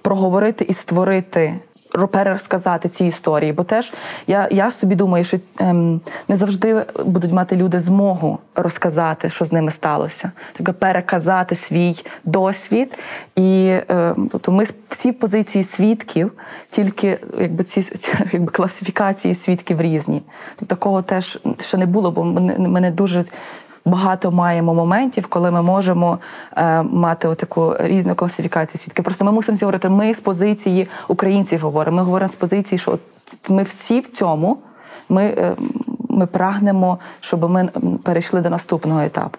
[0.02, 1.54] проговорити і створити.
[1.94, 3.92] ро- Пересказати ці історії, бо теж
[4.26, 9.52] я, я собі думаю, що ем, не завжди будуть мати люди змогу розказати, що з
[9.52, 12.98] ними сталося, тобто переказати свій досвід.
[13.36, 16.32] І ем, тобто ми всі позиції свідків,
[16.70, 17.92] тільки якби ці,
[18.32, 20.22] якби класифікації свідків різні.
[20.56, 23.24] Тобто такого теж ще не було, бо мене, мене дуже
[23.84, 26.18] багато маємо моментів, коли ми можемо
[26.56, 29.04] е, мати таку різну класифікацію свідків.
[29.04, 31.96] Просто ми мусимо говорити, ми з позиції українців говоримо.
[31.96, 32.98] Ми говоримо з позиції, що
[33.48, 34.58] ми всі в цьому.
[35.08, 35.56] Ми, е,
[36.08, 37.68] ми прагнемо, щоб ми
[38.02, 39.38] перейшли до наступного етапу.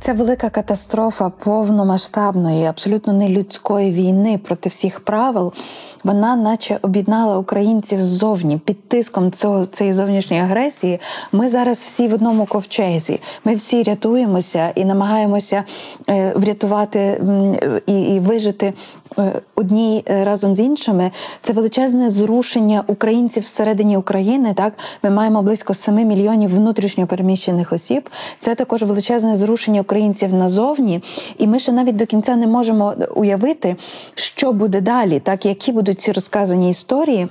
[0.00, 5.52] Ця велика катастрофа повномасштабної, абсолютно нелюдської війни проти всіх правил,
[6.04, 11.00] вона наче об'єднала українців ззовні під тиском цього цієї зовнішньої агресії.
[11.32, 13.20] Ми зараз всі в одному ковчезі.
[13.44, 15.64] Ми всі рятуємося і намагаємося
[16.10, 17.22] е, врятувати
[17.86, 18.72] і, і вижити
[19.54, 21.10] одні е, разом з іншими.
[21.42, 24.54] Це величезне зрушення українців всередині України.
[24.54, 28.10] Так ми маємо близько 7 мільйонів внутрішньо переміщених осіб.
[28.40, 31.02] Це також величезне зрушення українців назовні,
[31.38, 33.76] і ми ще навіть до кінця не можемо уявити,
[34.14, 37.28] що буде далі, так які будуть ці розказані історії.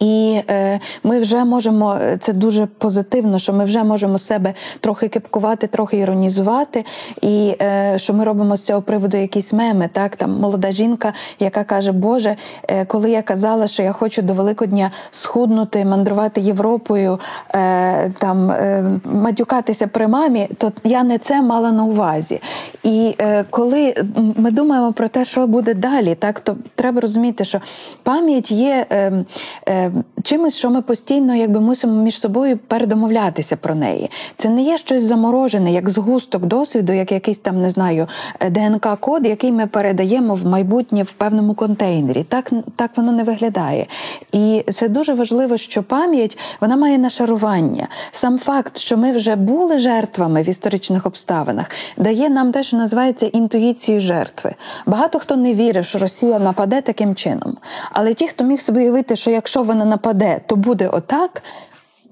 [0.00, 5.66] І е, ми вже можемо, це дуже позитивно, що ми вже можемо себе трохи кипкувати,
[5.66, 6.84] трохи іронізувати,
[7.22, 9.88] і е, що ми робимо з цього приводу якісь меми.
[9.92, 12.36] Так, там молода жінка, яка каже, Боже,
[12.68, 17.20] е, коли я казала, що я хочу до Великодня схуднути, мандрувати Європою,
[17.54, 22.40] е, там е, матюкатися при мамі, то я не це мала на увазі.
[22.82, 23.94] І е, коли
[24.36, 27.60] ми думаємо про те, що буде далі, так то треба розуміти, що
[28.02, 28.86] пам'ять є.
[28.90, 29.24] Е, е,
[29.66, 29.77] е,
[30.22, 34.10] чимось, що ми постійно якби мусимо між собою передомовлятися про неї.
[34.36, 38.06] Це не є щось заморожене, як згусток досвіду, як якийсь там не знаю
[38.50, 42.22] ДНК-код, який ми передаємо в майбутнє в певному контейнері.
[42.22, 43.86] Так, так воно не виглядає.
[44.32, 47.88] І це дуже важливо, що пам'ять вона має нашарування.
[48.12, 53.26] Сам факт, що ми вже були жертвами в історичних обставинах, дає нам те, що називається
[53.26, 54.54] інтуїцією жертви.
[54.86, 57.56] Багато хто не вірив, що Росія нападе таким чином.
[57.92, 61.42] Але ті, хто міг собі уявити, що якщо вона нападе, то буде отак.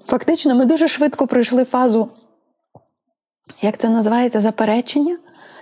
[0.06, 2.08] Фактично, ми дуже швидко пройшли фазу,
[3.62, 5.18] як це називається, заперечення.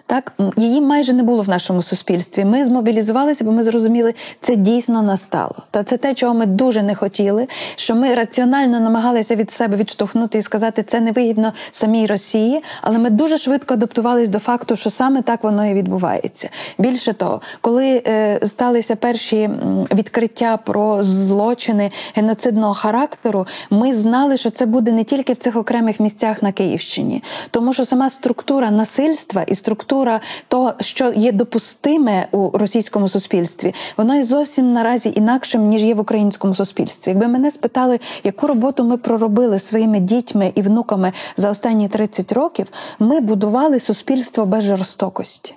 [0.06, 2.44] Так, її майже не було в нашому суспільстві.
[2.44, 5.54] Ми змобілізувалися, бо ми зрозуміли, це дійсно настало.
[5.70, 7.46] Та це те, чого ми дуже не хотіли.
[7.76, 13.10] Що ми раціонально намагалися від себе відштовхнути і сказати, це невигідно самій Росії, але ми
[13.10, 16.48] дуже швидко адаптувалися до факту, що саме так воно і відбувається.
[16.78, 19.50] Більше того, коли е, сталися перші
[19.94, 26.00] відкриття про злочини геноцидного характеру, ми знали, що це буде не тільки в цих окремих
[26.00, 32.26] місцях на Київщині, тому що сама структура насильства і структура структура того, що є допустиме
[32.32, 37.10] у російському суспільстві, воно є зовсім наразі інакшим ніж є в українському суспільстві.
[37.10, 42.66] Якби мене спитали, яку роботу ми проробили своїми дітьми і внуками за останні 30 років,
[42.98, 45.54] ми будували суспільство без жорстокості.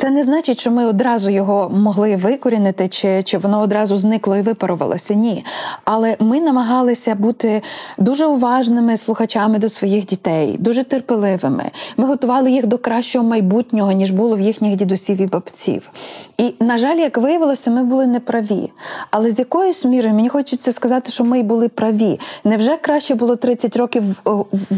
[0.00, 4.42] Це не значить, що ми одразу його могли викорінити, чи чи воно одразу зникло і
[4.42, 5.14] випарувалося.
[5.14, 5.44] Ні.
[5.84, 7.62] Але ми намагалися бути
[7.98, 11.70] дуже уважними слухачами до своїх дітей, дуже терпеливими.
[11.96, 15.90] Ми готували їх до кращого майбутнього, ніж було в їхніх дідусів і бабців.
[16.38, 18.70] І, на жаль, як виявилося, ми були неправі.
[19.10, 22.20] Але з якоюсь мірою мені хочеться сказати, що ми були праві.
[22.44, 24.02] Невже краще було 30 років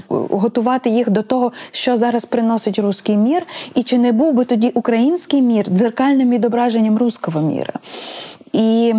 [0.08, 3.42] готувати їх до того, що зараз приносить руський мір,
[3.74, 5.09] і чи не був би тоді Україна?
[5.11, 7.74] Український мір дзеркальним відображенням руського міра.
[8.52, 8.94] І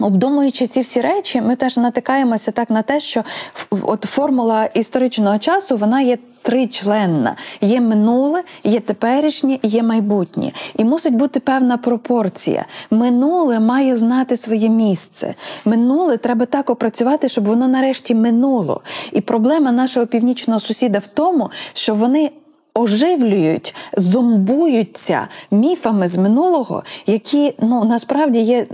[0.00, 3.24] Обдумуючи ці всі речі, ми теж натикаємося так на те, що
[3.70, 10.52] от формула історичного часу вона є тричленна: є минуле, є теперішнє, є майбутнє.
[10.76, 12.64] І мусить бути певна пропорція.
[12.90, 15.34] Минуле має знати своє місце.
[15.64, 18.80] Минуле треба так опрацювати, щоб воно нарешті минуло.
[19.12, 22.30] І проблема нашого північного сусіда в тому, що вони
[22.74, 28.66] оживлюють, зомбуються міфами з минулого, які ну насправді є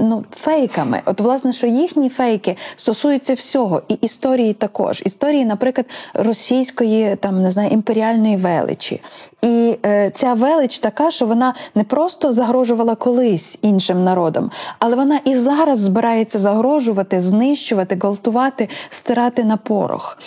[0.00, 1.02] ну, фейками.
[1.04, 5.02] От, власне, що їхні фейки стосуються всього, і історії також.
[5.06, 9.00] Історії, наприклад, російської там не знаю, імперіальної величі.
[9.42, 15.20] І е, ця велич така, що вона не просто загрожувала колись іншим народам, але вона
[15.24, 20.18] і зараз збирається загрожувати, знищувати, гвалтувати, стирати на порох.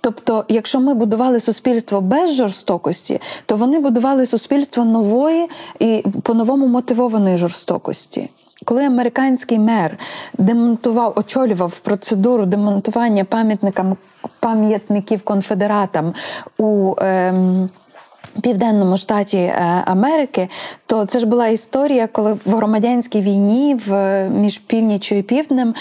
[0.00, 7.36] Тобто, якщо ми будували суспільство без жорстокості, то вони будували суспільство нової і по-новому мотивованої
[7.36, 8.30] жорстокості.
[8.64, 9.98] Коли американський мер
[10.38, 13.96] демонтував, очолював процедуру демонтування пам'ятникам
[14.40, 16.14] пам'ятників конфедератам
[16.58, 17.68] у ем,
[18.42, 20.48] Південному штаті е, Америки,
[20.86, 25.74] то це ж була історія, коли в громадянській війні в між північю і півднем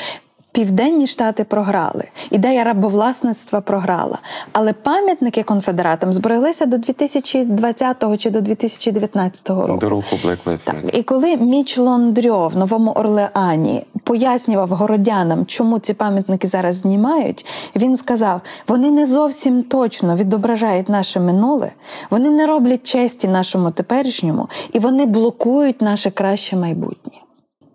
[0.58, 4.20] Південні штати програли, ідея рабовласництва програла.
[4.52, 9.78] Але пам'ятники конфедератам збереглися до 2020 чи до 2019 року.
[9.78, 10.96] До руху Black Lives Matter.
[10.96, 17.46] І коли Міч Лондрьо в Новому Орлеані пояснював городянам, чому ці пам'ятники зараз знімають,
[17.76, 21.72] він сказав: вони не зовсім точно відображають наше минуле,
[22.10, 27.14] вони не роблять честі нашому теперішньому, і вони блокують наше краще майбутнє.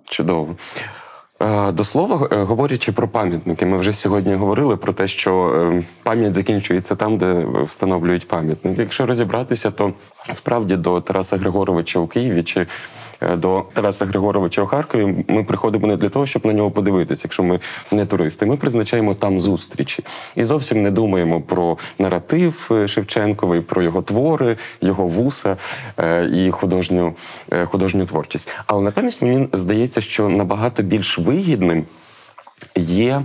[0.05, 0.49] Чудово.
[1.43, 5.85] Е, до слова, е, говорячи про пам'ятники, ми вже сьогодні говорили про те, що е,
[6.03, 8.79] пам'ять закінчується там, де встановлюють пам'ятник.
[8.79, 9.93] Якщо розібратися, то
[10.31, 12.67] справді до Тараса Григоровича у Києві чи
[13.37, 17.43] до Тараса Григоровича у Харкові, ми приходимо не для того, щоб на нього подивитися, якщо
[17.43, 17.61] ми
[17.93, 18.47] не туристи.
[18.47, 20.05] Ми призначаємо там зустрічі
[20.37, 25.57] і зовсім не думаємо про наратив е, Шевченковий, про його твори, його вуса
[25.99, 27.15] е, і художню,
[27.65, 28.49] художню творчість.
[28.67, 31.85] Але натомість мені здається, що набагато більш вигідним
[32.77, 33.23] є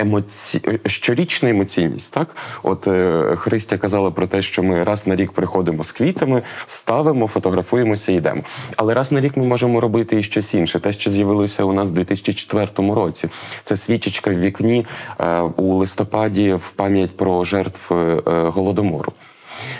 [0.00, 0.80] емоці...
[0.86, 2.14] щорічна емоційність.
[2.14, 6.42] Так, от е, Христя казала про те, що ми раз на рік приходимо з квітами,
[6.66, 8.42] ставимо, фотографуємося, йдемо.
[8.76, 10.80] Але раз на рік ми можемо робити і щось інше.
[10.80, 13.28] Те, що з'явилося у нас у 2004 році,
[13.62, 14.86] це свічечка в вікні
[15.20, 19.12] е, у листопаді в пам'ять про жертв е, голодомору.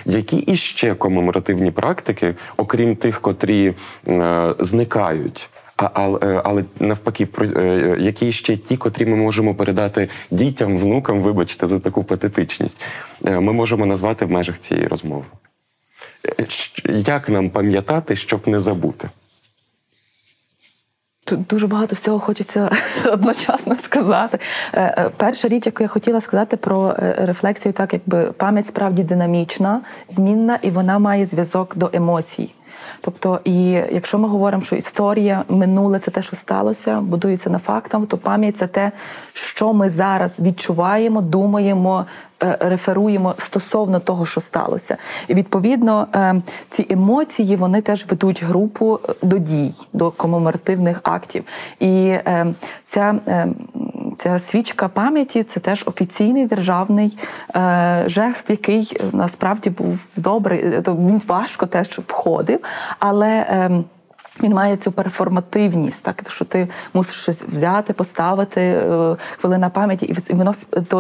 [0.05, 3.75] Які іще комеморативні практики, окрім тих, котрі
[4.09, 10.79] е, зникають але, е, але навпаки, е, які ще ті, котрі ми можемо передати дітям,
[10.79, 12.83] внукам, вибачте, за таку патетичність,
[13.27, 15.25] е, ми можемо назвати в межах цієї розмови.
[16.87, 19.09] Як нам пам'ятати, щоб не забути?
[21.25, 22.71] Тут дуже багато всього хочеться
[23.13, 24.39] одночасно сказати.
[25.17, 30.71] Перша річ, яку я хотіла сказати про рефлексію, так якби пам'ять справді динамічна, змінна, і
[30.71, 32.51] вона має зв'язок до емоцій.
[33.01, 38.07] Тобто, і якщо ми говоримо, що історія минуле це те, що сталося, будується на фактах,
[38.09, 38.93] то пам'ять це те,
[39.33, 42.07] що ми зараз відчуваємо, думаємо,
[42.41, 44.97] реферуємо стосовно того, що сталося.
[45.29, 51.45] І відповідно е, ці емоції вони теж ведуть групу е, до дій, до комеморативних актів.
[51.81, 52.15] І
[52.83, 53.15] ця
[54.19, 57.19] Ця свічка пам'яті це теж офіційний державний
[57.57, 60.65] е, жест, який насправді був добрий.
[60.87, 62.61] Він важко теж входив,
[62.99, 63.29] але.
[63.29, 63.71] Е,
[64.43, 70.35] він має цю перформативність, так що ти мусиш щось взяти, поставити е, хвилина пам'яті, і
[70.35, 70.55] воно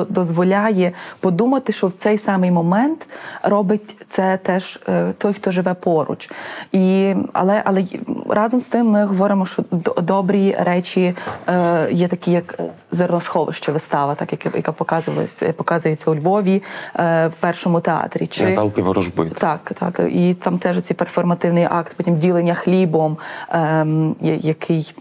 [0.09, 3.07] дозволяє подумати, що в цей самий момент
[3.43, 6.31] робить це теж е, той, хто живе поруч.
[6.73, 7.85] І, Але але
[8.29, 9.65] разом з тим ми говоримо, що
[10.03, 11.15] добрі речі
[11.49, 12.59] е, є такі, як
[12.91, 16.63] зерносховище вистава, так як яка показувалась, показується у Львові
[16.95, 18.27] в першому театрі.
[18.27, 19.31] Чи Наталки ворожби.
[19.31, 20.01] Так, так.
[20.11, 23.17] І там теж ці перформативний акт, потім ділення хлібом.
[23.49, 24.95] Ем, який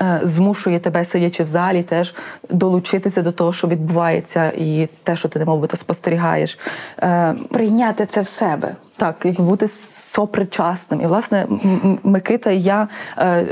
[0.00, 2.14] е, змушує тебе, сидячи в залі, теж
[2.50, 6.58] долучитися до того, що відбувається, і те, що ти немов би то спостерігаєш.
[6.98, 8.74] Ем, Прийняти це в себе.
[8.96, 11.00] Так, і бути сопричасним.
[11.00, 11.46] І, власне,
[12.02, 12.88] Микита і я
[13.18, 13.46] е,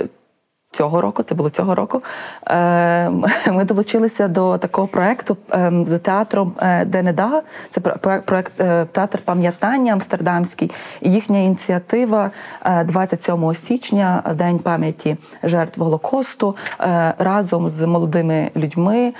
[0.76, 2.02] цього року, це було цього року.
[2.48, 3.10] Е,
[3.52, 7.42] ми долучилися до такого проекту ем, з театром е, Денеда.
[7.68, 7.80] Це
[8.26, 10.70] проект е, театр пам'ятання Амстердамський.
[11.00, 12.30] І їхня ініціатива
[12.84, 16.56] 27 січня, День пам'яті жертв Голокосту,
[17.18, 19.12] разом з молодими людьми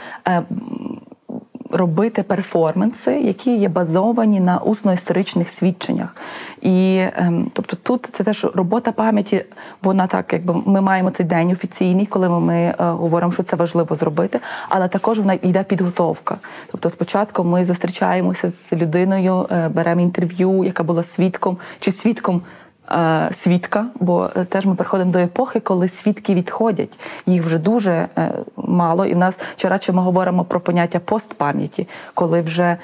[1.71, 6.17] робити перформанси, які є базовані на усно-історичних свідченнях.
[6.63, 9.45] І ем, тобто тут це теж робота пам'яті,
[9.83, 13.97] вона так, якби ми маємо цей день офіційний, коли ми е, говоримо, що це важливо
[13.97, 16.39] зробити, але також вона йде підготовка.
[16.71, 22.43] Тобто, спочатку ми зустрічаємося з людиною, е, беремо інтерв'ю, яка була свідком чи свідком.
[22.91, 26.99] Е, свідка, бо е, теж ми приходимо до епохи, коли свідки відходять.
[27.27, 31.89] Їх вже дуже е, мало, і в нас чи радше ми говоримо про поняття постпам'яті,
[32.15, 32.77] коли вже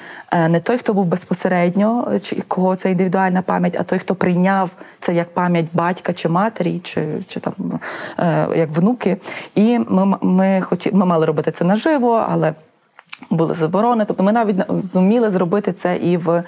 [0.49, 5.13] не той, хто був безпосередньо, чи кого це індивідуальна пам'ять, а той, хто прийняв це
[5.13, 7.53] як пам'ять батька чи матері, чи чи там
[8.55, 9.17] як внуки.
[9.55, 12.53] І ми ми, хоті, ми мали робити це наживо, але
[13.29, 14.05] були заборони.
[14.07, 16.43] Тобто ми навіть зуміли зробити це і в.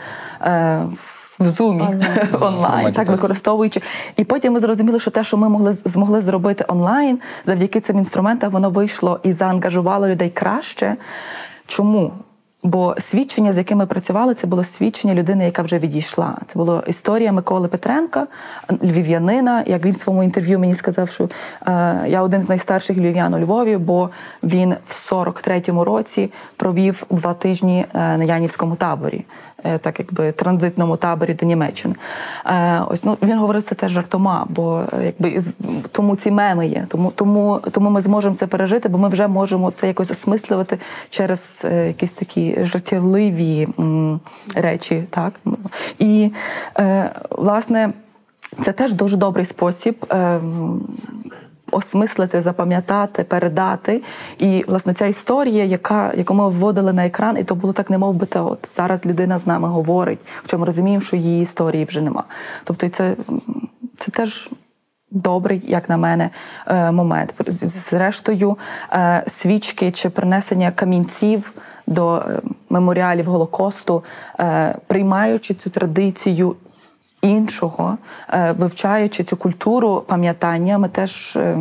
[0.81, 1.81] в в зумі
[2.33, 3.81] онлайн, онлайн так використовуючи.
[4.17, 8.51] І потім ми зрозуміли, що те, що ми могли змогли зробити онлайн, завдяки цим інструментам,
[8.51, 10.97] воно вийшло і заангажувало людей краще.
[11.67, 12.11] Чому?
[12.65, 16.37] Бо свідчення, з якими працювали, це було свідчення людини, яка вже відійшла.
[16.47, 18.27] Це була історія Миколи Петренка,
[18.83, 19.63] львів'янина.
[19.67, 21.29] Як він в своєму інтерв'ю мені сказав, що
[21.67, 24.09] е, я один з найстарших львів'ян у Львові, бо
[24.43, 29.25] він в 43-му році провів два тижні е, на Янівському таборі.
[29.65, 31.95] Е, так якби транзитному таборі до Німеччини.
[32.45, 35.41] Е, ось ну він говорив це теж жартома, бо е, якби
[35.91, 36.85] тому ці меми є.
[36.89, 40.77] Тому тому, тому ми зможемо це пережити, бо ми вже можемо це якось осмислювати
[41.09, 43.67] через якісь такі жартівливі
[44.55, 45.03] речі.
[45.09, 45.33] Так
[45.99, 46.31] і
[47.29, 47.93] власне.
[48.63, 50.39] Це теж дуже добрий спосіб е,
[51.71, 54.03] осмислити, запам'ятати, передати.
[54.37, 57.97] І власне ця історія, яка яку ми вводили на екран, і то було так, не
[57.97, 62.01] мов би, от зараз людина з нами говорить, хоча ми розуміємо, що її історії вже
[62.01, 62.23] нема.
[62.63, 63.15] Тобто, це,
[63.97, 64.49] це теж.
[65.11, 66.29] Добрий, як на мене,
[66.67, 67.33] е, момент.
[67.47, 68.57] Зрештою,
[68.93, 71.53] е, свічки чи принесення камінців
[71.87, 74.03] до е, меморіалів Голокосту,
[74.87, 76.55] приймаючи цю традицію
[77.25, 77.97] іншого,
[78.29, 81.57] е, вивчаючи цю культуру пам'ятання, ми теж е,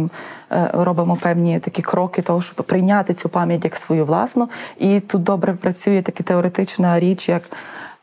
[0.52, 4.48] е, робимо певні такі кроки, того, щоб прийняти цю пам'ять як свою власну.
[4.78, 7.42] І тут добре працює така теоретична річ, як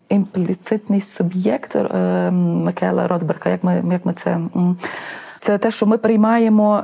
[0.09, 1.75] імпліцитний суб'єкт
[2.31, 3.51] Микела Ротберга.
[3.51, 4.39] Як ми як ми це.
[5.39, 6.83] Це те, що ми приймаємо,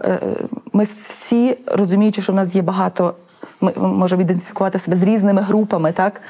[0.73, 3.13] ми всі розуміючи, що в нас є багато,
[3.61, 6.21] ми можемо ідентифікувати себе з різними групами, так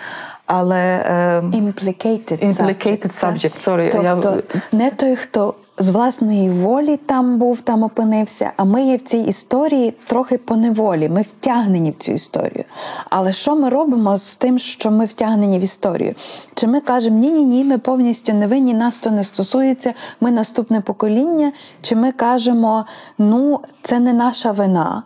[0.47, 3.91] але ем, implicated, implicated subject, subject sorry.
[3.91, 4.61] Тобто я...
[4.71, 9.17] не той, хто з власної волі там був, там опинився, а ми є в цій
[9.17, 11.09] історії трохи по неволі.
[11.09, 12.63] Ми втягнені в цю історію.
[13.09, 16.15] Але що ми робимо з тим, що ми втягнені в історію?
[16.55, 20.81] Чи ми кажемо ні-ні ні, ми повністю не винні, нас то не стосується, ми наступне
[20.81, 22.85] покоління, чи ми кажемо,
[23.17, 25.03] ну, це не наша вина,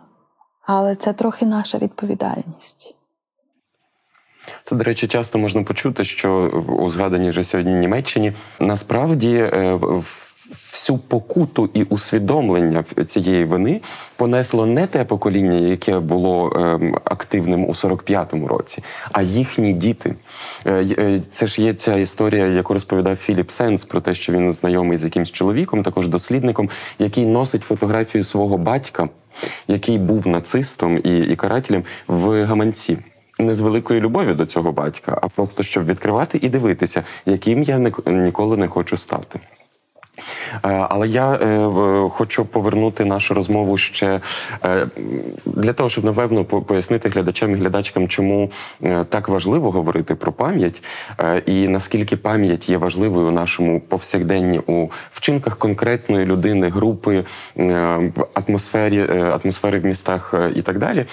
[0.66, 2.94] але це трохи наша відповідальність.
[4.64, 6.48] Це, до речі, часто можна почути, що
[6.78, 9.78] у згаданій вже сьогодні Німеччині насправді е,
[10.82, 13.80] всю покуту і усвідомлення цієї вини
[14.16, 18.82] понесло не те покоління, яке було ем, активним у 45-му році,
[19.12, 20.14] а їхні діти.
[20.66, 24.52] Е, е, Це ж є ця історія, яку розповідав Філіп Сенс про те, що він
[24.52, 29.08] знайомий з якимсь чоловіком, також дослідником, який носить фотографію свого батька,
[29.68, 32.98] який був нацистом і, і карателем в гаманці.
[33.42, 37.92] Не з великої любові до цього батька, а просто щоб відкривати і дивитися, яким я
[38.06, 39.40] ніколи не хочу стати.
[40.54, 41.70] Е, Але я е,
[42.10, 44.20] хочу повернути нашу розмову ще
[44.64, 44.86] е,
[45.46, 48.50] для того, щоб напевно пояснити глядачам і глядачкам, чому
[49.08, 50.82] так важливо говорити про пам'ять,
[51.46, 57.24] і наскільки пам'ять є важливою у нашому повсякденні у вчинках конкретної людини, групи,
[57.56, 61.04] в атмосфері, атмосфери в містах і так далі.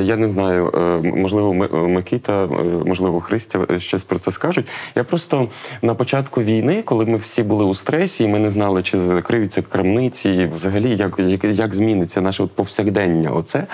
[0.00, 0.72] Я не знаю,
[1.16, 2.48] можливо, Ми- Микита,
[2.86, 4.68] можливо, Христя щось про це скажуть.
[4.94, 5.48] Я просто
[5.82, 9.62] на початку війни, коли ми всі були у стресі, і ми не знали, чи закриються
[9.62, 13.30] крамниці, і взагалі як, як, як зміниться наше от повсякдення.
[13.30, 13.66] Оце.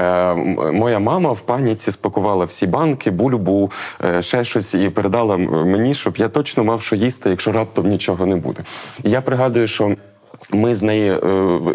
[0.00, 0.34] Е,
[0.72, 3.70] моя мама в паніці спакувала всі банки, бульбу,
[4.04, 8.26] е, ще щось і передала мені, щоб я точно мав що їсти, якщо раптом нічого
[8.26, 8.62] не буде.
[9.04, 9.96] І я пригадую, що.
[10.52, 11.14] Ми з нею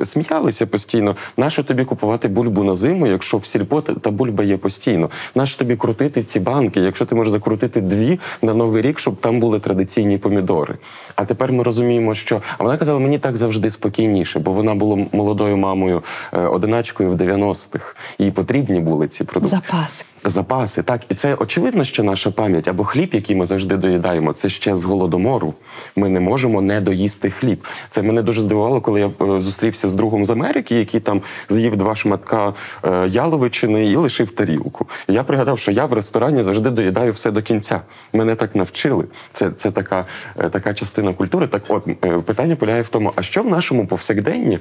[0.01, 1.15] е, сміялися постійно.
[1.37, 5.09] Нащо тобі купувати бульбу на зиму, якщо в сільпо та бульба є постійно?
[5.35, 9.39] Нащо тобі крутити ці банки, якщо ти можеш закрутити дві на новий рік, щоб там
[9.39, 10.75] були традиційні помідори?
[11.15, 15.05] А тепер ми розуміємо, що а вона казала, мені так завжди спокійніше, бо вона була
[15.11, 16.03] молодою мамою
[16.33, 17.95] е, одиначкою в 90-х.
[18.19, 19.61] Їй потрібні були ці продукти.
[19.67, 20.05] Запаси.
[20.25, 21.01] Запаси, так.
[21.09, 24.83] І це очевидно, що наша пам'ять або хліб, який ми завжди доїдаємо, це ще з
[24.83, 25.53] голодомору.
[25.95, 27.67] Ми не можемо не доїсти хліб.
[27.89, 31.75] Це мене дуже здивувало, коли я е, зустрівся з другом з Америки, який там з'їв
[31.75, 32.53] два шматка
[32.83, 34.85] е, яловичини і лишив тарілку.
[35.07, 37.81] Я пригадав, що я в ресторані завжди доїдаю все до кінця.
[38.13, 39.05] Мене так навчили.
[39.33, 40.05] Це, це така,
[40.39, 41.47] е, така частина культури.
[41.47, 41.83] Так, от
[42.25, 44.59] питання полягає в тому, а що в нашому повсякденні,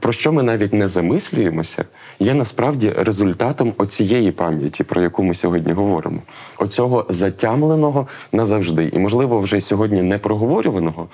[0.00, 1.84] про що ми навіть не замислюємося,
[2.18, 6.18] є насправді результатом оцієї пам'яті, про яку ми сьогодні говоримо.
[6.58, 8.90] Оцього затямленого назавжди.
[8.92, 11.08] І, можливо, вже сьогодні не проговорюваного,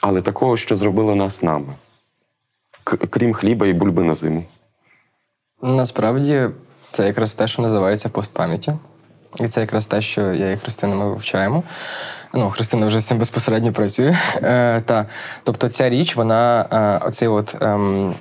[0.00, 1.74] але такого, що зробило нас нами.
[2.84, 4.44] Крім хліба і бульби на зиму.
[5.62, 6.48] Насправді,
[6.92, 8.78] це якраз те, що називається постпам'яттю.
[9.40, 11.62] І це якраз те, що я і Христина ми вивчаємо.
[12.34, 14.16] Ну, Христина вже з цим безпосередньо працює.
[14.42, 15.06] Е, та.
[15.44, 16.66] Тобто ця річ, вона
[17.02, 17.56] е, оцей от.
[17.60, 18.14] Ем,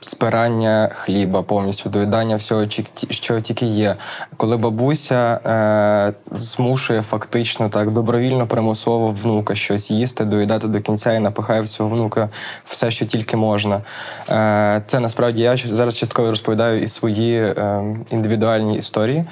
[0.00, 2.66] Спирання хліба повністю, доїдання всього,
[3.10, 3.96] що тільки є.
[4.36, 11.20] Коли бабуся е, змушує фактично так добровільно, примусово внука щось їсти, доїдати до кінця і
[11.20, 12.28] напихає в цього внука
[12.64, 13.80] все, що тільки можна.
[14.28, 19.24] Е, це насправді я зараз частково розповідаю і свої е, індивідуальні історії.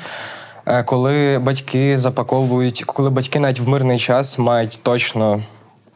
[0.66, 5.40] Е, Коли батьки запаковують, коли батьки навіть в мирний час мають точно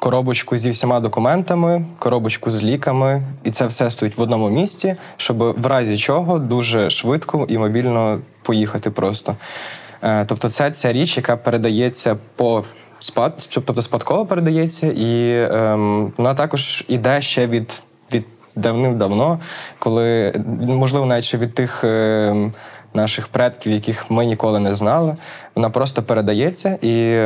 [0.03, 5.38] коробочку зі всіма документами, коробочку з ліками, і це все стоїть в одному місці, щоб
[5.38, 9.36] в разі чого дуже швидко і мобільно поїхати просто.
[10.03, 12.64] Е, Тобто, це ця річ, яка передається по
[13.00, 17.82] спад, тобто спадково передається, і ем, вона також іде ще від,
[18.12, 18.24] від
[18.57, 19.40] давним-давно,
[19.78, 21.84] коли можливо навіть ще від тих.
[21.84, 22.53] ем,
[22.94, 25.16] Наших предків, яких ми ніколи не знали,
[25.55, 27.24] вона просто передається і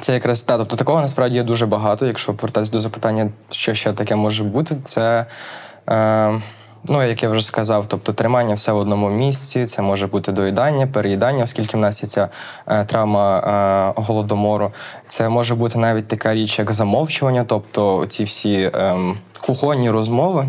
[0.00, 0.58] це якраз та.
[0.58, 2.06] Тобто такого насправді є дуже багато.
[2.06, 5.26] Якщо повертатися до запитання, що ще таке може бути, це.
[5.90, 6.40] Е,
[6.84, 10.86] Ну, як я вже сказав, тобто тримання все в одному місці, це може бути доїдання,
[10.86, 12.28] переїдання, оскільки в нас є ця
[12.66, 13.38] е, травма
[13.96, 14.72] е, голодомору.
[15.08, 18.96] Це може бути навіть така річ, як замовчування, тобто ці всі е,
[19.40, 20.46] кухонні розмови.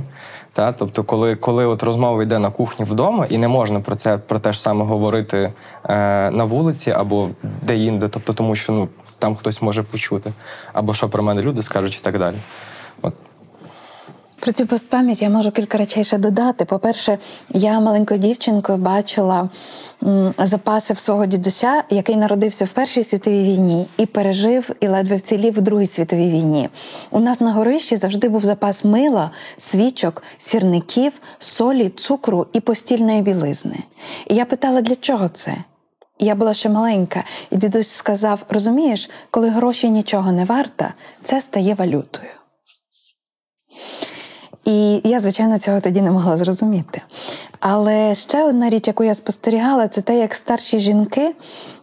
[0.53, 4.17] Та, тобто, коли, коли от розмова йде на кухні вдома, і не можна про це
[4.17, 5.53] про те ж саме говорити
[5.89, 7.29] е, на вулиці або
[7.61, 8.87] де-інде, тобто тому, що ну
[9.21, 10.33] там хтось може почути,
[10.73, 12.35] або що про мене люди скажуть, і так далі.
[13.01, 13.13] От
[14.39, 16.65] Про цю постпам'ять я можу кілька речей ще додати.
[16.65, 17.17] По-перше,
[17.49, 19.49] я маленькою дівчинкою бачила
[20.37, 25.53] запаси в свого дідуся, який народився в Першій світовій війні і пережив і ледве вцілів
[25.53, 26.69] в Другій світовій війні.
[27.11, 33.77] У нас на горищі завжди був запас мила, свічок, сірників, солі, цукру і постільної білизни.
[34.27, 35.57] І я питала, для чого це?
[36.23, 40.93] Я була ще маленька, і дідусь сказав: розумієш, коли гроші нічого не варта,
[41.23, 42.31] це стає валютою.
[44.65, 47.01] І я, звичайно, цього тоді не могла зрозуміти.
[47.59, 51.35] Але ще одна річ, яку я спостерігала, це те, як старші жінки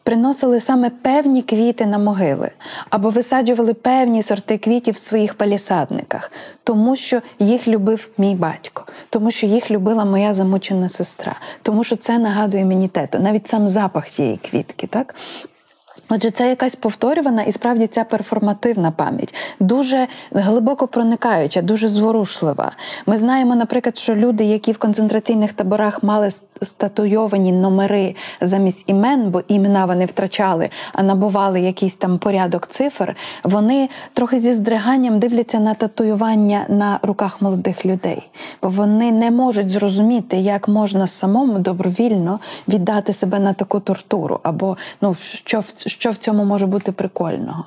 [0.09, 2.51] приносили саме певні квіти на могили
[2.91, 6.33] або висаджували певні сорти квітів в своїх палісадниках,
[6.65, 11.97] тому що їх любив мій батько, тому що їх любила моя замучена сестра, тому що
[11.97, 15.15] це нагадує мені тето, навіть сам запах цієї квітки, так?
[16.11, 22.73] Отже, це якась повторювана і справді ця перформативна пам'ять, дуже глибоко проникаюча, дуже зворушлива.
[23.07, 26.31] Ми знаємо, наприклад, що люди, які в концентраційних таборах мали
[26.63, 33.89] статуйовані номери замість імен, бо імена вони втрачали, а набували якийсь там порядок цифр, вони
[34.13, 38.31] трохи зі здриганням дивляться на татуювання на руках молодих людей,
[38.63, 44.77] бо вони не можуть зрозуміти, як можна самому добровільно віддати себе на таку тортуру, або
[45.01, 45.63] ну що
[45.99, 47.65] що в цьому може бути прикольного.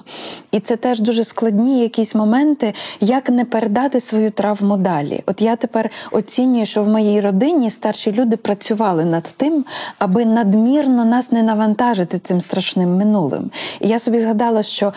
[0.52, 5.24] І це теж дуже складні якісь моменти, як не передати свою травму далі.
[5.26, 9.66] От я тепер оцінюю, що в моїй родині старші люди працювали над тим,
[10.00, 13.52] аби надмірно нас не навантажити цим страшним минулим.
[13.80, 14.94] І я собі згадала, що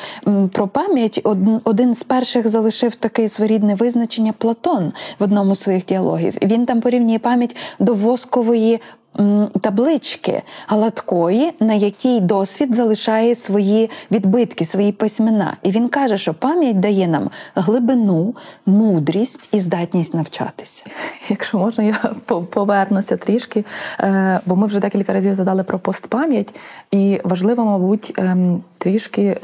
[0.53, 1.21] про пам'ять
[1.65, 6.35] один з перших залишив таке своєрідне визначення Платон в одному з своїх діалогів.
[6.43, 8.81] Він там порівнює пам'ять до воскової
[9.61, 15.57] таблички гладкої, на якій досвід залишає свої відбитки, свої письмена.
[15.63, 18.35] І він каже, що пам'ять дає нам глибину,
[18.67, 20.85] мудрість і здатність навчатися.
[21.29, 21.95] Якщо можна, я
[22.51, 23.65] повернуся трішки,
[24.01, 26.55] е, бо ми вже декілька разів задали про постпам'ять,
[26.91, 29.39] і важливо, мабуть, ем, трішки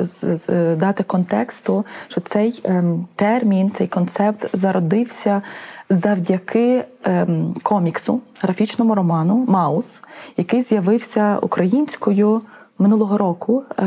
[0.77, 5.43] дати контексту, що цей ем, термін, цей концепт зародився
[5.91, 10.03] завдяки ем, коміксу, графічному роману Маус,
[10.37, 12.43] який з'явився українською.
[12.79, 13.83] Минулого року е,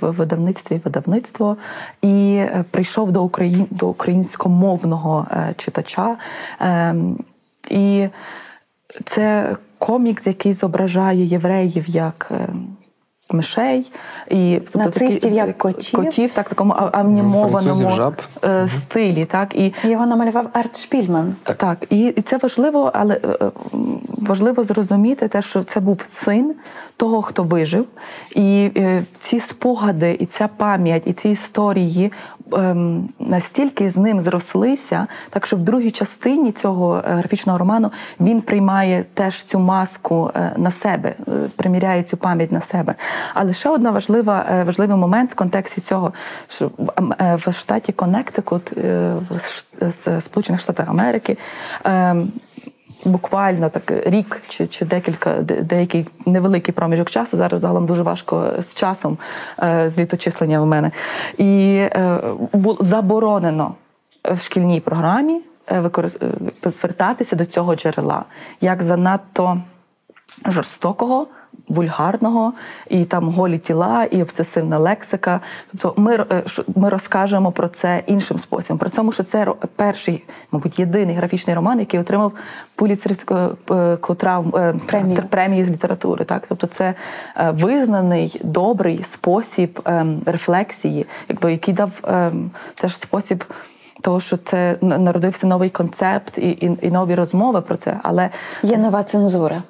[0.00, 1.56] в видавництві видавництво
[2.02, 6.16] і е, прийшов до Україн до українськомовного е, читача.
[6.60, 7.18] Ем,
[7.70, 8.08] і
[9.04, 12.76] це комікс, який зображає євреїв як ем,
[13.30, 13.92] мишей
[14.30, 16.00] і тобто, Нацистів, такі, як котів.
[16.00, 18.22] котів, так такому анімованому жаб.
[18.44, 19.24] Е, стилі.
[19.24, 21.34] Так і його намалював Арт Шпільман.
[21.42, 21.78] Так, так.
[21.90, 23.50] І, і це важливо, але е,
[24.18, 26.54] важливо зрозуміти те, що це був син
[26.96, 27.86] того, хто вижив,
[28.34, 32.12] і е, ці спогади, і ця пам'ять, і ці історії
[32.52, 38.40] ем, настільки з ним зрослися, так що в другій частині цього е, графічного роману він
[38.40, 42.94] приймає теж цю маску е, на себе, е, приміряє цю пам'ять на себе.
[43.34, 46.12] Але ще одна важлива важливий момент в контексті цього,
[46.48, 46.70] що
[47.18, 48.72] в штаті Коннектикут
[49.80, 51.38] в Сполучених Штатах Америки.
[51.84, 52.32] Ем,
[53.04, 57.36] буквально так рік чи чи декілька деякий невеликий проміжок часу.
[57.36, 59.18] Зараз загалом дуже важко з часом
[59.62, 60.90] е, з літочислення у мене.
[61.38, 62.18] І е,
[62.52, 63.74] було заборонено
[64.24, 65.40] в шкільній програмі
[65.70, 65.90] е,
[66.64, 68.24] звертатися до цього джерела
[68.60, 69.62] як занадто
[70.46, 71.26] жорстокого
[71.68, 72.52] вульгарного,
[72.88, 75.40] і там голі тіла, і обсесивна лексика.
[75.70, 76.42] Тобто ми е,
[76.76, 78.78] ми розкажемо про це іншим способом.
[78.78, 79.46] При цьому, що це
[79.76, 82.32] перший, мабуть, єдиний графічний роман, який отримав
[82.74, 83.34] Пуліцерівську
[83.70, 85.22] е, травм е, премію.
[85.30, 86.24] премію з літератури.
[86.24, 86.94] Так, тобто, це
[87.52, 89.88] визнаний добрий спосіб
[90.26, 92.00] рефлексії, якби який дав
[92.74, 93.44] теж спосіб.
[94.00, 98.30] Того, що це народився новий концепт і і, і нові розмови про це, але
[98.62, 99.62] є нова цензура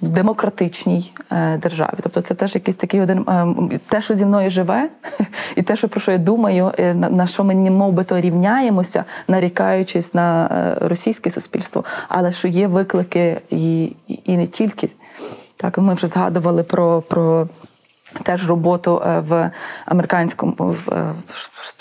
[0.00, 1.94] демократичній е, державі.
[2.02, 4.88] Тобто це теж якийсь такий один е, те, що зі мною живе,
[5.56, 9.04] і те, що про що я думаю, е, на, що ми мов би то рівняємося,
[9.28, 10.48] нарікаючись на
[10.80, 14.88] російське суспільство, але що є виклики і, і не тільки.
[15.56, 17.02] Так, ми вже згадували про.
[17.02, 17.48] про
[18.22, 19.50] Теж роботу в
[19.86, 21.12] американському в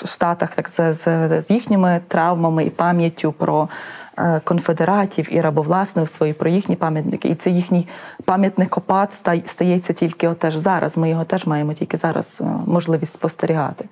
[0.06, 3.70] Штатах, так з, з, їхніми травмами і пам'яттю про
[4.18, 7.28] Е, конфедератів і рабовласництво, про їхні пам'ятники.
[7.28, 7.88] І це їхній
[8.26, 9.14] пам'ятник копат
[9.46, 10.98] стається тільки теж зараз.
[10.98, 13.86] Ми його теж маємо тільки зараз е, можливість спостерігати.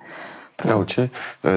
[0.68, 1.10] Галче,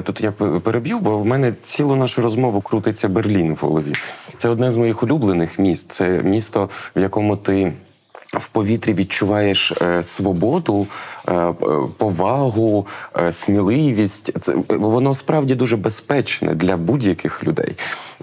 [0.04, 3.94] тут я переб'ю, бо в мене цілу нашу розмову крутиться Берлін в голові.
[4.38, 5.92] Це одне з моїх улюблених міст.
[5.92, 7.74] Це місто, в якому ти
[8.40, 10.88] в повітрі відчуваєш е, свободу,
[11.98, 14.32] повагу, е, сміливість.
[14.42, 17.76] Це воно справді дуже безпечне для будь-яких людей,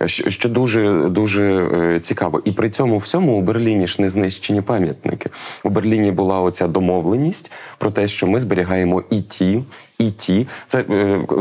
[0.06, 2.42] що дуже дуже цікаво.
[2.44, 5.30] І при цьому всьому у Берліні ж не знищені пам'ятники.
[5.64, 9.62] У Берліні була оця домовленість про те, що ми зберігаємо і ті,
[9.98, 10.46] і ті.
[10.68, 10.84] Це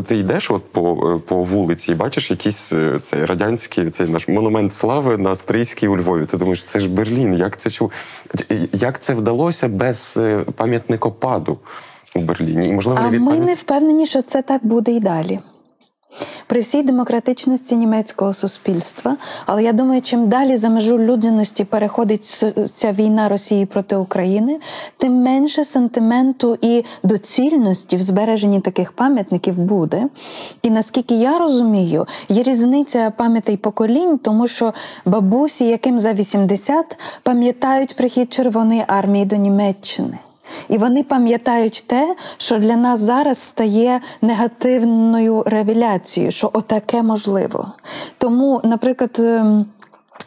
[0.08, 5.18] ти йдеш от по по вулиці, і бачиш якийсь цей радянський цей наш монумент слави
[5.18, 6.26] на Стрийській у Львові.
[6.26, 7.34] Ти думаєш, це ж Берлін.
[7.34, 7.70] Як це
[8.74, 10.46] як це вдалося без е,
[11.56, 12.68] пам'ятникопаду у Берліні?
[12.68, 15.40] І можливо, а ми не впевнені, що це так буде і далі.
[16.48, 22.46] При всій демократичності німецького суспільства, але я думаю, чим далі за межу людяності переходить
[22.76, 24.60] ця війна Росії проти України,
[24.98, 30.08] тим менше сентименту і доцільності в збереженні таких пам'ятників буде.
[30.62, 34.74] І наскільки я розумію, є різниця пам'ятей поколінь, тому що
[35.06, 40.18] бабусі, яким за 80, пам'ятають прихід Червоної армії до Німеччини.
[40.70, 47.68] І вони пам'ятають те, що для нас зараз стає негативною ревіляцією, що отаке можливо.
[48.18, 49.22] Тому, наприклад.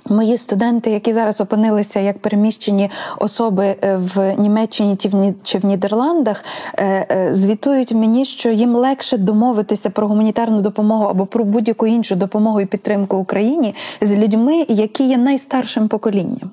[0.09, 4.97] Мої студенти, які зараз опинилися як переміщені особи е, в Німеччині
[5.43, 6.45] чи в Нідерландах,
[6.79, 12.15] е, е, звітують мені, що їм легше домовитися про гуманітарну допомогу або про будь-яку іншу
[12.15, 16.51] допомогу і підтримку Україні з людьми, які є найстаршим поколінням.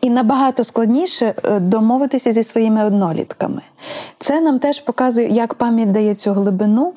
[0.00, 3.62] І набагато складніше домовитися зі своїми однолітками.
[4.18, 6.92] Це нам теж показує, як пам'ять дає цю глибину,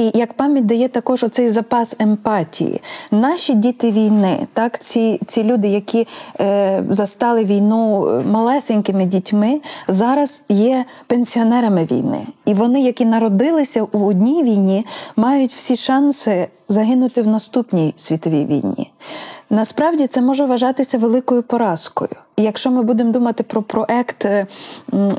[0.00, 2.80] і як пам'ять дає також оцей запас емпатії.
[3.10, 6.06] Наші діти війни, так, ці, ці люди, які
[6.40, 12.20] е, застали війну е, малесенькими дітьми, зараз є пенсіонерами війни.
[12.44, 14.86] І вони, які народилися у одній війні,
[15.16, 18.90] мають всі шанси загинути в наступній світовій війні.
[19.50, 22.10] Насправді це може вважатися великою поразкою.
[22.40, 24.46] Якщо ми будемо думати про проект е,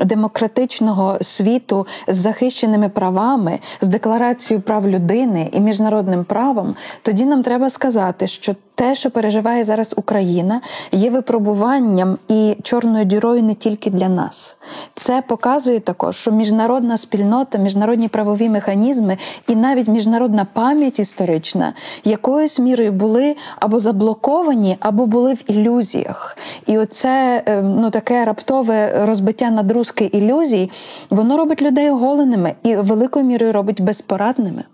[0.04, 7.70] демократичного світу з захищеними правами, з декларацією прав людини і міжнародним правом, тоді нам треба
[7.70, 10.60] сказати, що те, що переживає зараз Україна,
[10.92, 14.56] є випробуванням і чорною дірою не тільки для нас.
[14.94, 19.18] Це показує також, що міжнародна спільнота, міжнародні правові механізми
[19.48, 21.72] і навіть міжнародна пам'ять історична
[22.04, 26.36] якоюсь мірою були або заблоковані, або були в ілюзіях.
[26.66, 30.70] І оце е, ну таке раптове розбиття надрузки ілюзій,
[31.10, 34.64] воно робить людей оголеними і великою мірою робить безпорадними.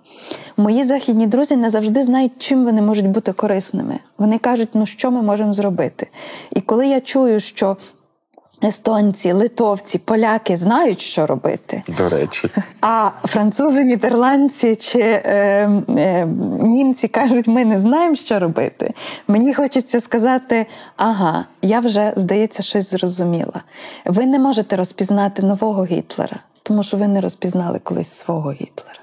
[0.56, 3.98] Мої західні друзі не завжди знають, чим вони можуть бути корисними.
[4.18, 6.06] Вони кажуть, ну що ми можемо зробити.
[6.56, 7.76] І коли я чую, що
[8.64, 12.50] естонці, литовці, поляки знають, що робити, До речі,
[12.80, 15.22] а французи, нідерландці чи е,
[15.88, 16.26] е,
[16.60, 18.94] німці кажуть, ми не знаємо, що робити.
[19.28, 23.62] Мені хочеться сказати: ага, я вже, здається, щось зрозуміла.
[24.04, 28.97] Ви не можете розпізнати нового Гітлера, тому що ви не розпізнали колись свого Гітлера.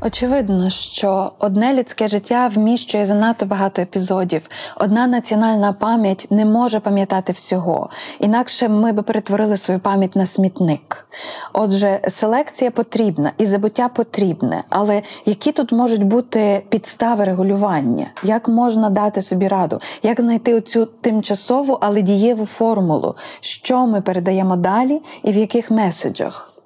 [0.00, 4.48] Очевидно, що одне людське життя вміщує занадто багато епізодів.
[4.76, 7.90] Одна національна пам'ять не може пам'ятати всього,
[8.20, 11.08] інакше ми би перетворили свою пам'ять на смітник.
[11.52, 18.06] Отже, селекція потрібна і забуття потрібне, але які тут можуть бути підстави регулювання?
[18.22, 19.80] Як можна дати собі раду?
[20.02, 26.57] Як знайти оцю тимчасову, але дієву формулу, що ми передаємо далі і в яких меседжах?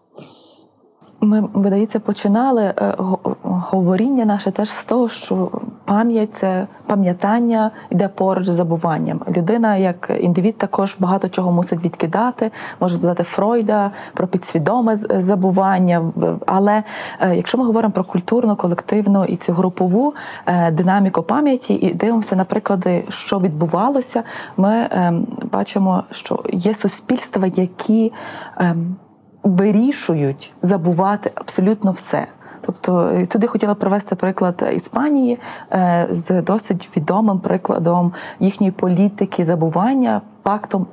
[1.24, 2.94] Ми, видається, починали е,
[3.42, 5.50] говоріння наше теж з того, що
[5.84, 9.20] пам'ять це пам'ятання йде поруч з забуванням.
[9.36, 12.50] Людина, як індивід, також багато чого мусить відкидати,
[12.80, 16.12] може згадати Фройда про підсвідоме забування.
[16.46, 16.82] Але
[17.20, 20.14] е, якщо ми говоримо про культурну, колективну і цю групову
[20.46, 24.22] е, динаміку пам'яті і дивимося на приклади, що відбувалося,
[24.56, 28.12] ми ем, бачимо, що є суспільства, які
[28.58, 28.96] ем,
[29.42, 32.26] вирішують забувати абсолютно все.
[32.60, 35.38] Тобто е, туди хотіла привести приклад Іспанії
[35.72, 40.86] е, з досить відомим прикладом їхньої політики забування пактом.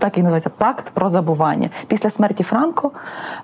[0.00, 1.68] Так і називається пакт про забування.
[1.86, 2.90] Після смерті Франко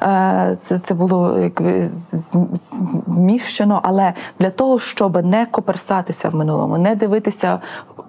[0.03, 6.95] е, це, це було якби зміщено, але для того, щоб не коперсатися в минулому, не
[6.95, 7.61] дивитися,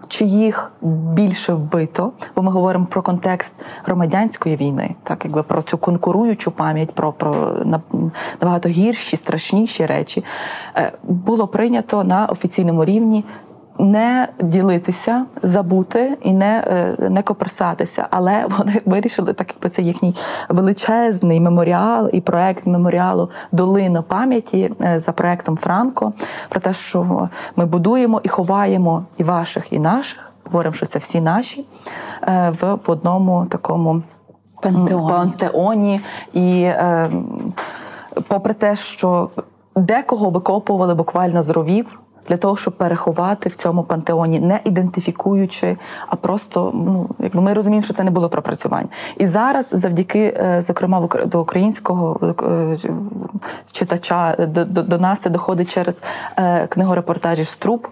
[0.07, 0.71] чиїх
[1.13, 6.91] більше вбито, бо ми говоримо про контекст громадянської війни, так якби про цю конкуруючу пам'ять,
[6.91, 7.35] про, про
[7.65, 7.81] на-
[8.41, 10.25] набагато гірші, страшніші речі,
[10.75, 13.23] е, було прийнято на офіційному рівні.
[13.79, 20.15] Не ділитися, забути і не, е, не коперсатися, але вони вирішили, так якби це їхній
[20.49, 26.13] величезний меморіал і проект меморіалу Долина пам'яті е, за проектом Франко
[26.49, 30.31] про те, що ми будуємо і ховаємо і ваших, і наших.
[30.45, 31.65] Говоримо, що це всі наші
[32.21, 34.01] е, в, в одному такому
[34.61, 35.09] Пантеоні.
[35.09, 36.01] пантеоні.
[36.33, 37.09] І е,
[38.27, 39.29] попри те, що
[39.75, 41.99] декого викопували буквально з ровів.
[42.27, 47.85] Для того щоб переховати в цьому пантеоні, не ідентифікуючи, а просто ну якби ми розуміємо,
[47.85, 48.89] що це не було пропрацювання.
[49.17, 52.75] І зараз, завдяки, е, зокрема, до українського е,
[53.71, 56.03] читача до, до, до нас це доходить через
[56.39, 56.67] е,
[57.45, 57.87] Струп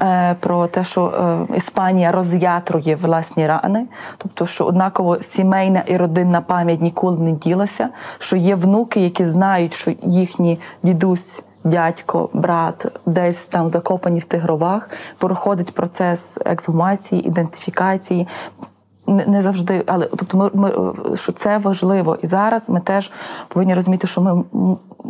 [0.00, 1.06] е, про те, що
[1.50, 3.86] е, Іспанія роз'ятрує власні рани,
[4.18, 9.74] тобто, що однаково сімейна і родинна пам'ять ніколи не ділася, що є внуки, які знають,
[9.74, 11.42] що їхні дідусь.
[11.68, 18.28] Дядько, брат, десь там закопані в тигровах, проходить процес ексгумації, ідентифікації.
[19.08, 22.18] Не, завжди, але тобто ми, ми що це важливо.
[22.22, 23.12] І зараз ми теж
[23.48, 24.44] повинні розуміти, що ми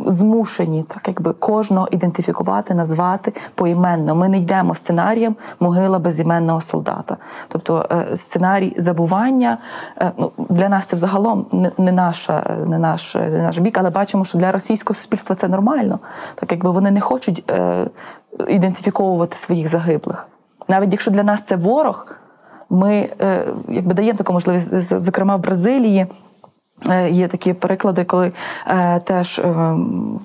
[0.06, 4.14] змушені так, якби кожного ідентифікувати, назвати поіменно.
[4.14, 7.16] Ми не йдемо сценарієм могила безіменного солдата.
[7.48, 9.58] Тобто е, сценарій забування
[9.96, 11.46] е, ну, для нас це взагалом
[11.78, 15.98] не наша, не наш, не наш бік, але бачимо, що для російського суспільства це нормально,
[16.34, 17.86] так якби вони не хочуть е,
[18.48, 20.28] ідентифіковувати своїх загиблих.
[20.68, 22.06] Навіть якщо для нас це ворог,
[22.70, 26.06] ми е, якби даємо таку можливість, зокрема в Бразилії.
[26.90, 28.32] е, Є такі приклади, коли
[28.66, 29.42] е, теж е,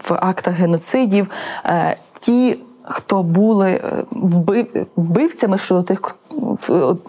[0.10, 1.30] в актах геноцидів
[1.66, 6.16] е, ті, хто були е, вбив, вбивцями, що тих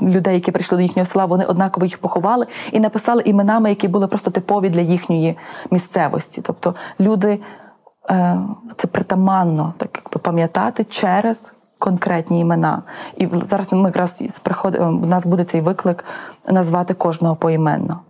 [0.03, 4.07] людей, які прийшли до їхнього села, вони однаково їх поховали і написали іменами, які були
[4.07, 5.37] просто типові для їхньої
[5.70, 6.43] місцевості.
[6.45, 7.41] Тобто люди
[8.76, 12.83] це притаманно так якби пам'ятати через конкретні імена.
[13.16, 14.77] І зараз ми якраз із приход...
[14.81, 16.05] у нас буде цей виклик
[16.49, 18.01] назвати кожного поіменно.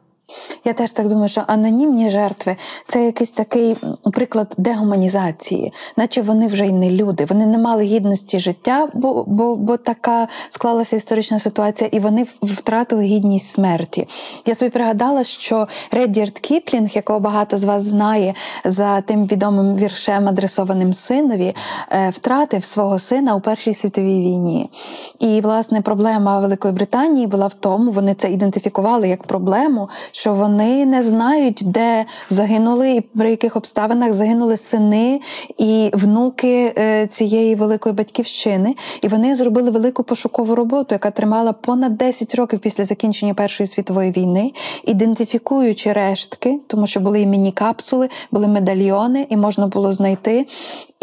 [0.65, 2.57] Я теж так думаю, що анонімні жертви
[2.89, 3.77] це якийсь такий
[4.13, 7.25] приклад дегуманізації, наче вони вже й не люди.
[7.25, 13.05] Вони не мали гідності життя, бо, бо, бо така склалася історична ситуація, і вони втратили
[13.05, 14.07] гідність смерті.
[14.47, 18.35] Я собі пригадала, що Реддярд Кіплінг, якого багато з вас знає
[18.65, 21.55] за тим відомим віршем, адресованим синові,
[21.91, 24.71] е, втратив свого сина у Першій світовій війні.
[25.19, 30.54] І власне проблема Великої Британії була в тому, вони це ідентифікували як проблему, що вони
[30.87, 35.21] не знають, де загинули і при яких обставинах загинули сини
[35.59, 38.75] і внуки е, цієї великої батьківщини.
[39.03, 44.11] І вони зробили велику пошукову роботу, яка тримала понад 10 років після закінчення Першої світової
[44.11, 44.53] війни,
[44.85, 50.47] ідентифікуючи рештки, тому що були іменні капсули, були медальйони, і можна було знайти.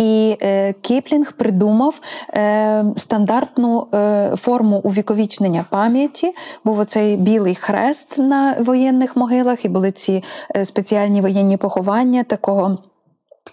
[0.02, 2.02] І е, Кіплінг придумав
[2.34, 6.34] е, стандартну е, форму увіковічнення пам'яті.
[6.64, 10.24] Був оцей білий хрест на воєнних могилах, і були ці
[10.64, 12.78] спеціальні воєнні поховання такого.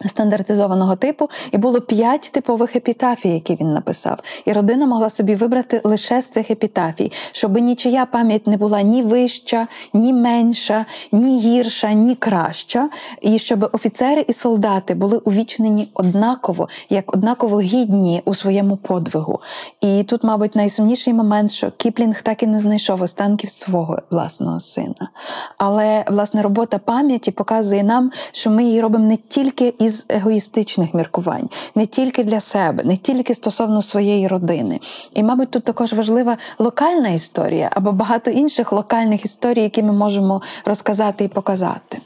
[0.06, 4.18] Стандартизованого типу, і було п'ять типових епітафій, які він написав.
[4.44, 9.02] І родина могла собі вибрати лише з цих епітафій, щоб нічия пам'ять не була ні
[9.02, 12.90] вища, ні менша, ні гірша, ні краща.
[13.22, 19.40] І щоб офіцери і солдати були увічнені однаково, як однаково гідні у своєму подвигу.
[19.80, 25.10] І тут, мабуть, найсумніший момент, що Кіплінг так і не знайшов останків свого власного сина.
[25.58, 31.48] Але власне робота пам'яті показує нам, що ми її робимо не тільки із егоїстичних міркувань,
[31.74, 34.80] не тільки для себе, не тільки стосовно своєї родини.
[35.14, 40.42] І, мабуть, тут також важлива локальна історія або багато інших локальних історій, які ми можемо
[40.64, 41.98] розказати і показати.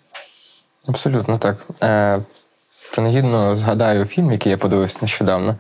[0.89, 1.57] Абсолютно так.
[1.83, 2.18] Е,
[2.93, 5.57] Принагідно згадаю фільм, який я подивився нещодавно.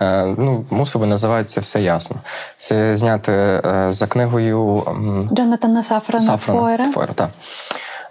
[0.00, 2.16] Е, ну, мусив би називається Все ясно.
[2.58, 6.84] Це зняти е, за книгою м, Джонатана Сафрана, Сафрана Фойера.
[6.90, 7.30] Фойера, так.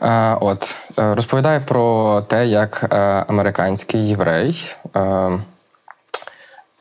[0.04, 2.98] Е, от, е, розповідає про те, як е,
[3.28, 4.76] американський єврей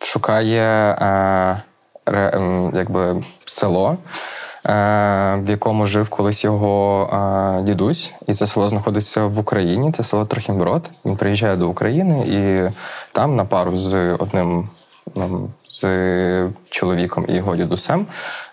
[0.03, 0.97] шукає
[2.75, 3.97] якби, село,
[4.64, 9.93] в якому жив колись його дідусь, і це село знаходиться в Україні.
[9.93, 10.91] Це село Трохімброд.
[11.05, 12.73] Він приїжджає до України і
[13.12, 14.68] там на пару з одним
[15.83, 18.07] з чоловіком і його дідусем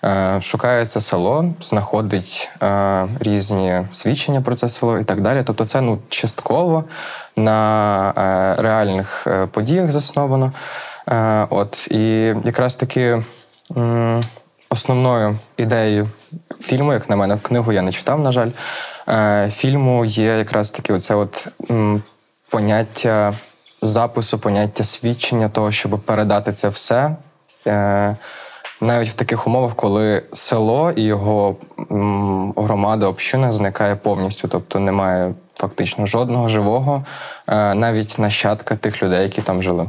[0.03, 5.43] е, шукає це село, знаходить е, різні свідчення про це село і так далі.
[5.45, 6.83] Тобто, це ну частково
[7.35, 8.13] на
[8.57, 10.51] е, реальних подіях засновано.
[11.49, 12.01] От і
[12.43, 13.23] якраз таки.
[14.71, 16.09] Основною ідеєю
[16.59, 18.51] фільму, як на мене, книгу я не читав, на жаль.
[19.51, 21.47] Фільму є якраз таки оце от
[22.49, 23.33] поняття
[23.81, 27.15] запису, поняття свідчення того, щоб передати це все.
[27.67, 28.15] Е,
[28.81, 31.55] навіть в таких умовах, коли село і його
[32.57, 37.05] громада, община зникає повністю, тобто немає фактично жодного живого,
[37.47, 39.87] е, навіть нащадка тих людей, які там жили.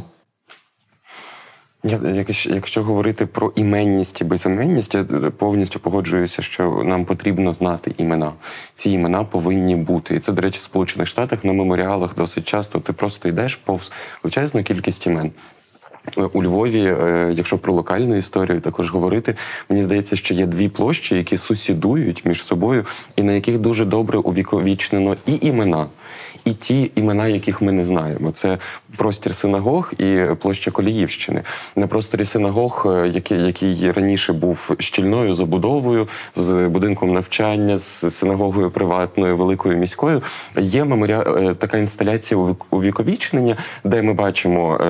[1.82, 5.04] Я, якщо, говорити про іменність і безіменність, я
[5.36, 8.32] повністю погоджуюся, що нам потрібно знати імена.
[8.74, 10.14] Ці імена повинні бути.
[10.14, 13.92] І це, до речі, в Сполучених Штатах на меморіалах досить часто ти просто йдеш повз
[14.22, 15.32] величезну кількість імен.
[16.32, 19.34] У Львові, е, якщо про локальну історію також говорити,
[19.68, 22.84] мені здається, що є дві площі, які сусідують між собою,
[23.16, 25.86] і на яких дуже добре увіковічнено і імена,
[26.44, 28.30] і ті імена, яких ми не знаємо.
[28.30, 28.58] Це
[28.96, 31.42] простір синагог і площа Коліївщини.
[31.76, 38.70] На просторі синагог, е, який, який раніше був щільною забудовою з будинком навчання, з синагогою
[38.70, 40.22] приватною, великою міською,
[40.56, 41.20] є меморіа...
[41.20, 44.80] е, така інсталяція увік- увіковічнення, де ми бачимо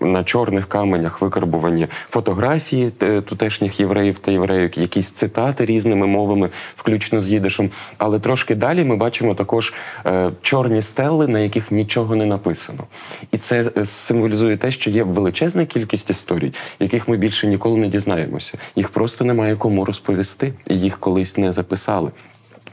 [0.00, 6.48] на чому чорних каменях викарбувані фотографії е, тутешніх євреїв та євреїв, якісь цитати різними мовами,
[6.76, 7.70] включно з їдишем.
[7.98, 9.74] Але трошки далі ми бачимо також
[10.06, 12.84] е, чорні стели, на яких нічого не написано.
[13.32, 17.88] І це е, символізує те, що є величезна кількість історій, яких ми більше ніколи не
[17.88, 18.58] дізнаємося.
[18.76, 22.10] Їх просто немає кому розповісти, і їх колись не записали.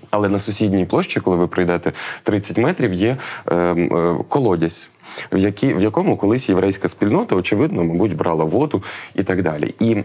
[0.09, 1.91] Але на сусідній площі, коли ви пройдете
[2.23, 4.89] 30 метрів, є е, е, колодязь.
[5.31, 8.83] В, які, в якому колись єврейська спільнота, очевидно, мабуть, брала воду
[9.15, 9.75] і так далі.
[9.79, 9.97] І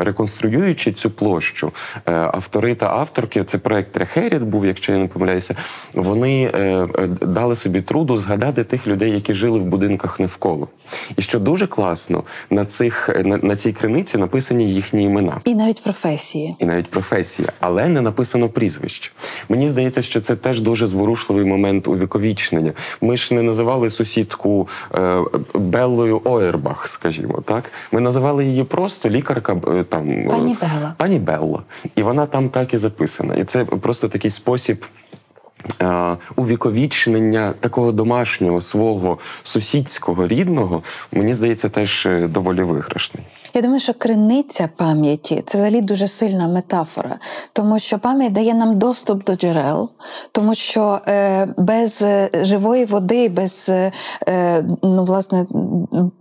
[0.00, 1.72] реконструюючи цю площу,
[2.06, 5.56] е, автори та авторки, це проект Трехеріт був, якщо я не помиляюся,
[5.94, 10.68] вони е, е, дали собі труду згадати тих людей, які жили в будинках навколо.
[11.16, 15.82] І що дуже класно, на, цих, на, на цій криниці написані їхні імена І навіть
[15.82, 16.56] професії.
[16.58, 19.12] і навіть професія, але не написано прізвище.
[19.48, 22.72] Мені здається, що це теж дуже зворушливий момент увіковічнення.
[23.00, 24.55] Ми ж не називали сусідку
[24.94, 25.22] е,
[25.54, 27.72] Беллою Ойербах, скажімо так.
[27.92, 30.94] Ми називали її просто лікарка е, там е, Пані Белла.
[30.96, 31.62] Пані Белла.
[31.96, 33.34] І вона там так і записана.
[33.34, 34.86] І це просто такий спосіб.
[35.82, 40.82] Е, Увіковічнення такого домашнього свого сусідського рідного,
[41.12, 43.24] мені здається, теж е, доволі виграшний.
[43.56, 47.18] Я думаю, що криниця пам'яті це взагалі дуже сильна метафора,
[47.52, 49.90] тому що пам'ять дає нам доступ до джерел,
[50.32, 53.92] тому що е, без е, живої води, без е,
[54.82, 55.46] ну, власне,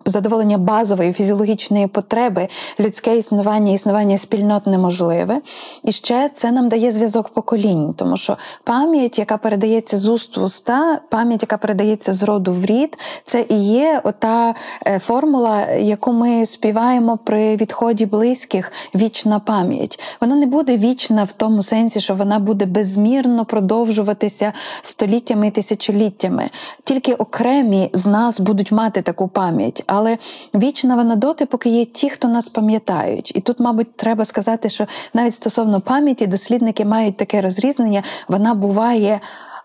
[0.05, 2.47] задоволення базової фізіологічної потреби,
[2.79, 5.41] людське існування, існування спільнот неможливе.
[5.83, 10.43] І ще це нам дає зв'язок поколінь, тому що пам'ять, яка передається з уст в
[10.43, 14.55] уста, пам'ять, яка передається з роду в рід, це і є ота
[14.87, 19.99] е, формула, яку ми співаємо при відході близьких вічна пам'ять.
[20.21, 26.49] Вона не буде вічна в тому сенсі, що вона буде безмірно продовжуватися століттями і тисячоліттями.
[26.83, 30.17] Тільки окремі з нас будуть мати таку пам'ять, але
[30.55, 33.31] вічна вона доти, поки є ті, хто нас пам'ятають.
[33.35, 39.14] І тут, мабуть, треба сказати, що навіть стосовно пам'яті дослідники мають таке розрізнення, вона буває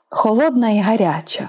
[0.09, 1.49] холодна і гаряча.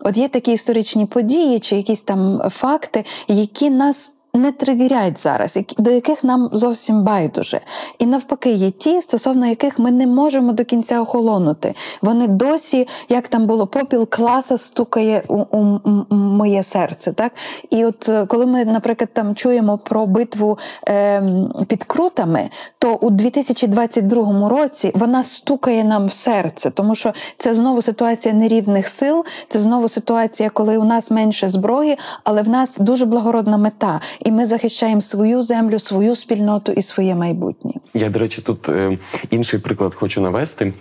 [0.00, 5.90] От є такі історичні події чи якісь там факти, які нас не тригерять зараз, до
[5.90, 7.60] яких нам зовсім байдуже.
[7.98, 11.74] І навпаки, є ті, стосовно яких ми не можемо до кінця охолонути.
[12.02, 17.12] Вони досі, як там було, попіл класа стукає у, у, м- моє серце.
[17.12, 17.32] Так?
[17.70, 20.58] І от е, коли ми, наприклад, там чуємо про битву
[20.88, 21.22] е,
[21.66, 27.82] під крутами, то у 2022 році вона стукає нам в серце, тому що це знову
[27.82, 33.04] ситуація нерівних сил, це знову ситуація, коли у нас менше зброї, але в нас дуже
[33.04, 37.72] благородна мета, і ми захищаємо свою землю, свою спільноту і своє майбутнє.
[37.94, 38.98] Я, до речі, тут е,
[39.30, 40.72] інший приклад хочу навести.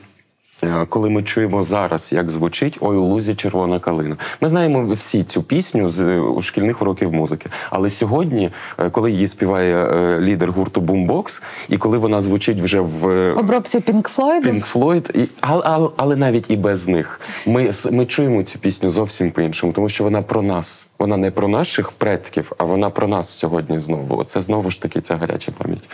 [0.63, 4.17] Е, Коли ми чуємо зараз, як звучить Ой у лузі червона калина.
[4.41, 7.49] Ми знаємо всі цю пісню з е, у шкільних уроків музики.
[7.69, 9.87] Але сьогодні, е, коли її співає
[10.19, 14.49] лідер гурту Boombox, і коли вона звучить вже в Обробці Пінк Флойду.
[14.49, 17.21] Pink Floyd, і, але, але, але навіть і без них.
[17.45, 20.87] Ми, ми чуємо цю пісню зовсім по-іншому, тому що вона про нас.
[20.99, 24.17] Вона не про наших предків, а вона про нас сьогодні знову.
[24.17, 25.89] Оце знову ж таки ця гаряча пам'ять.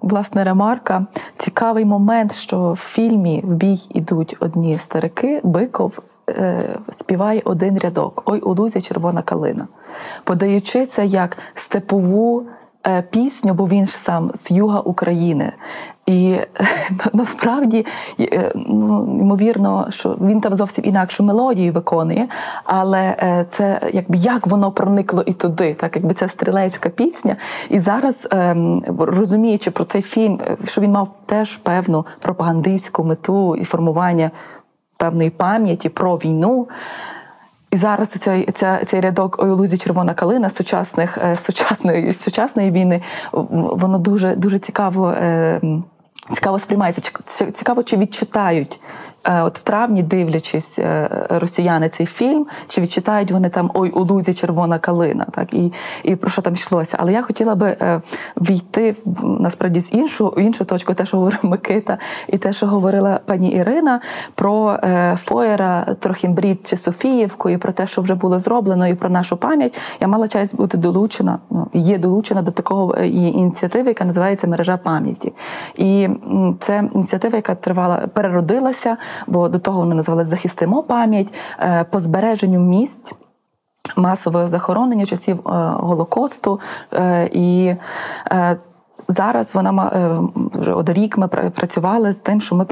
[0.00, 1.06] Власне, ремарка.
[1.36, 5.98] Цікавий момент, що в фільмі в бій ідуть одні старики, Биков
[6.30, 9.68] е, співає один рядок Ой, у лузі червона калина,
[10.24, 12.46] подаючи це як степову
[12.86, 15.52] е, пісню, бо він ж сам з юга України.
[16.06, 16.36] І
[17.12, 17.86] насправді,
[18.20, 22.28] е, ну, ймовірно, що він там зовсім інакшу мелодію виконує,
[22.64, 27.36] але е, це якби як воно проникло і туди, так якби це стрілецька пісня.
[27.68, 33.56] І зараз, ем, розуміючи про цей фільм, е, що він мав теж певну пропагандистську мету
[33.56, 34.30] і формування
[34.96, 36.68] певної пам'яті про війну.
[37.70, 43.02] І зараз цей, ця, цей рядок «Ой, у лузі червона калина сучасних, сучасної, сучасної війни,
[43.32, 45.84] воно дуже, дуже цікаво, е, м,
[46.34, 47.02] цікаво сприймається.
[47.52, 48.80] Цікаво, чи відчитають.
[49.28, 54.04] Е, От в травні, дивлячись е, росіяни цей фільм, чи відчитають вони там ой у
[54.04, 55.72] лузі червона калина, так і,
[56.02, 56.96] і про що там йшлося.
[57.00, 58.00] Але я хотіла би е,
[58.36, 61.98] війти насправді з іншу, іншу точку, те, що говорив Микита,
[62.28, 64.00] і те, що говорила пані Ірина,
[64.34, 64.78] про
[65.16, 69.78] Фоєра, Трохімбрід чи Софіївку, і про те, що вже було зроблено, і про нашу пам'ять.
[70.00, 75.32] Я мала честь бути долучена, ну є долучена до такого ініціативи, яка називається мережа пам'яті.
[75.74, 76.08] І
[76.60, 78.96] це ініціатива, яка тривала, переродилася,
[79.26, 83.14] бо до того вони назвали Захистимо пам'ять е, по збереженню місць.
[83.96, 85.50] Масове захоронення часів е,
[85.80, 86.60] Голокосту.
[86.92, 87.74] Е, і
[88.32, 88.56] е,
[89.08, 90.20] Зараз вона е,
[90.60, 92.66] вже от рік ми працювали з тим, що ми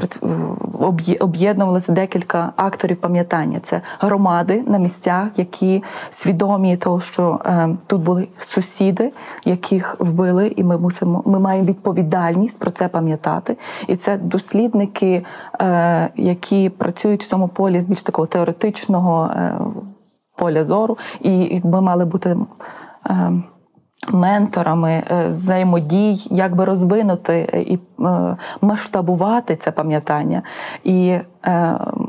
[1.19, 3.59] об'єднувалися декілька акторів пам'ятання.
[3.59, 9.13] Це громади на місцях, які свідомі того, що е, тут були сусіди,
[9.45, 11.23] яких вбили, і ми мусимо.
[11.25, 13.57] Ми маємо відповідальність про це пам'ятати.
[13.87, 15.25] І це дослідники,
[15.61, 19.31] е, які працюють в цьому полі з більш такого теоретичного
[20.37, 22.37] поля зору, і ми мали бути.
[24.13, 30.41] Менторами е, взаємодій, як би розвинути е, і е, масштабувати це пам'ятання.
[30.83, 31.17] І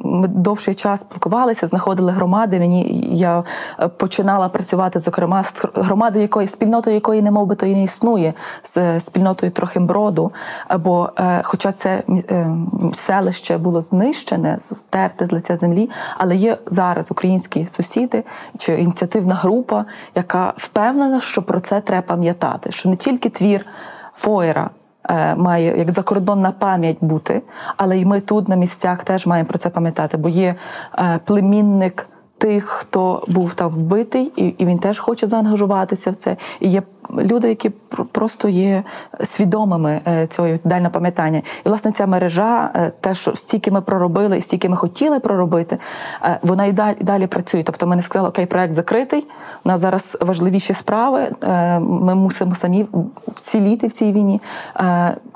[0.05, 2.59] ми довший час спілкувалися, знаходили громади.
[2.59, 3.45] Мені я
[3.81, 8.35] е, починала працювати, зокрема, з громадою, якої спільнотою якої не би то і не існує,
[8.63, 10.33] з спільнотою Трохимброду.
[10.79, 12.57] Бо, е, хоча це е,
[12.93, 18.25] селище було знищене, стерте з лиця землі, але є зараз українські сусіди
[18.59, 19.85] чи ініціативна група,
[20.15, 23.67] яка впевнена, що про це треба пам'ятати, що не тільки твір
[24.13, 24.71] Фойера.
[25.11, 27.43] Е, Має як закордонна пам'ять бути,
[27.77, 30.55] але й ми тут на місцях теж маємо про це пам'ятати, бо є
[30.99, 32.09] е, племінник
[32.39, 36.37] тих, хто був там вбитий, і, і він теж хоче заангажуватися в це.
[36.61, 37.71] І є люди, які
[38.13, 38.83] просто є
[39.25, 41.39] свідомими е, цього віддального пам'ятання.
[41.39, 45.79] І власне ця мережа, е, те, що стільки ми проробили, і стільки ми хотіли проробити,
[46.23, 47.63] е, вона і далі, і далі працює.
[47.63, 49.27] Тобто ми не сказали, окей, проект закритий.
[49.65, 51.33] У нас зараз важливіші справи.
[51.81, 52.87] Ми мусимо самі
[53.29, 54.41] вціліти в цій війні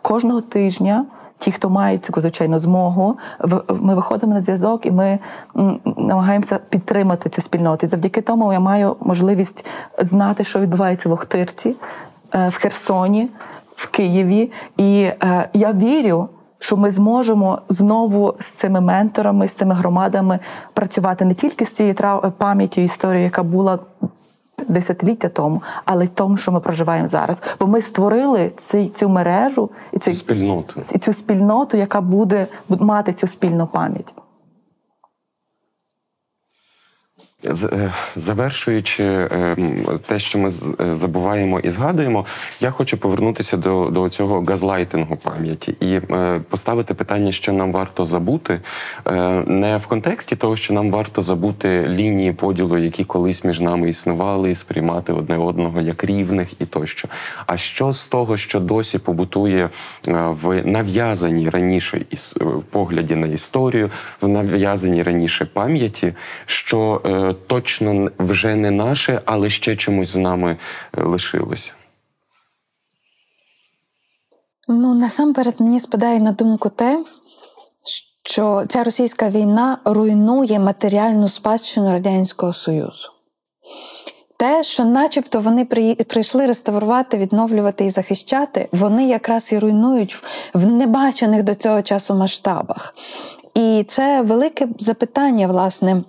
[0.02, 1.04] кожного тижня.
[1.40, 3.18] Ті, хто мають таку звичайно змогу,
[3.68, 5.18] ми виходимо на зв'язок і ми
[5.96, 7.86] намагаємося підтримати цю спільноту.
[7.86, 9.66] І завдяки тому я маю можливість
[9.98, 11.76] знати, що відбувається в Охтирці,
[12.34, 13.30] е, в Херсоні,
[13.76, 14.52] в Києві.
[14.76, 20.38] І е, я вірю, що ми зможемо знову з цими менторами, з цими громадами
[20.74, 21.94] працювати не тільки з цією
[22.38, 23.78] пам'яттю історії, яка була
[24.68, 27.42] десятиліття тому, але й тому, що ми проживаємо зараз.
[27.60, 30.82] Бо ми створили цю, цю мережу і цей Спільноти.
[30.94, 34.14] і цю спільноту, яка буде мати цю спільну пам'ять.
[37.18, 37.26] З- е,
[38.16, 39.56] Завершуючи е,
[40.06, 42.26] те, що ми е, забуваємо і згадуємо,
[42.60, 48.04] я хочу повернутися до, до цього газлайтингу пам'яті і е, поставити питання, що нам варто
[48.04, 48.60] забути,
[49.06, 49.12] е,
[49.46, 54.50] не в контексті того, що нам варто забути лінії поділу, які колись між нами існували,
[54.50, 57.08] і сприймати одне одного як рівних і тощо.
[57.46, 59.70] А що з того, що досі побутує е,
[60.42, 63.90] в нав'язаній раніше е, погляді на історію,
[64.20, 66.12] в нав'язаній раніше пам'яті,
[66.46, 70.56] що е, точно вже не наше, але ще чомусь з нами
[70.98, 71.72] е, лишилося.
[74.68, 77.04] Ну, насамперед мені спадає на думку те,
[78.22, 83.08] що ця російська війна руйнує матеріальну спадщину Радянського Союзу.
[84.38, 85.64] Те, що начебто вони
[86.08, 90.22] прийшли реставрувати, відновлювати і захищати, вони якраз і руйнують в-
[90.54, 92.94] в небачених до цього часу масштабах.
[93.54, 96.02] І це велике запитання, власне.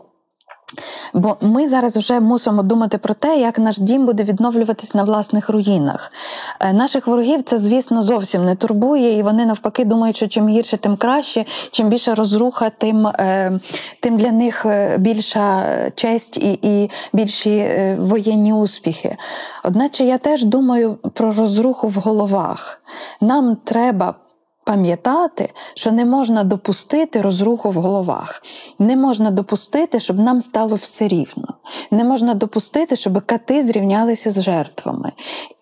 [1.14, 5.50] Бо ми зараз вже мусимо думати про те, як наш дім буде відновлюватись на власних
[5.50, 6.12] руїнах.
[6.60, 10.78] Е, Наших ворогів це, звісно, зовсім не турбує, і вони навпаки думають, що чим гірше,
[10.78, 13.60] тим краще, чим більше розруха, тим, е,
[14.00, 15.66] тим для них е, більша
[15.96, 17.68] честь і, і більші
[18.00, 19.18] воєнні успіхи.
[19.64, 22.82] Одначе я теж думаю про розруху в головах.
[23.22, 24.16] Нам треба
[24.64, 28.44] пам'ятати, що не можна допустити розруху в головах.
[28.80, 31.48] Не можна допустити, щоб нам стало все рівно.
[31.92, 35.12] Не можна допустити, щоб кати зрівнялися з жертвами.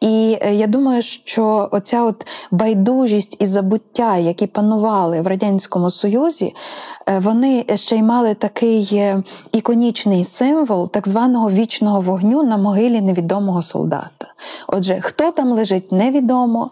[0.02, 6.56] І е, я думаю, що оця от байдужість і забуття, які панували в Радянському Союзі,
[7.08, 13.02] е, вони ще й мали такий е, іконічний символ так званого вічного вогню на могилі
[13.02, 14.34] невідомого солдата.
[14.68, 16.72] Отже, хто там лежить, невідомо.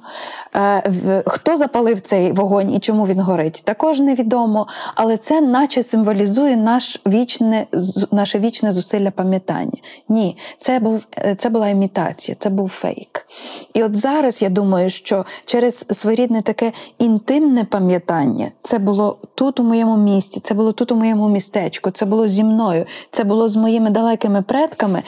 [1.25, 4.67] Хто запалив цей вогонь і чому він горить, також невідомо.
[4.95, 7.65] Але це наче символізує наш вічне,
[8.11, 9.77] наше вічне зусилля пам'ятання.
[10.09, 13.27] Ні, це, був, е, це була імітація, це був фейк.
[13.73, 19.63] І от зараз я думаю, що через своєрідне таке інтимне пам'ятання, це було тут у
[19.63, 23.55] моєму місті, це було тут у моєму містечку, це було зі мною, це було з
[23.55, 25.03] моїми далекими предками.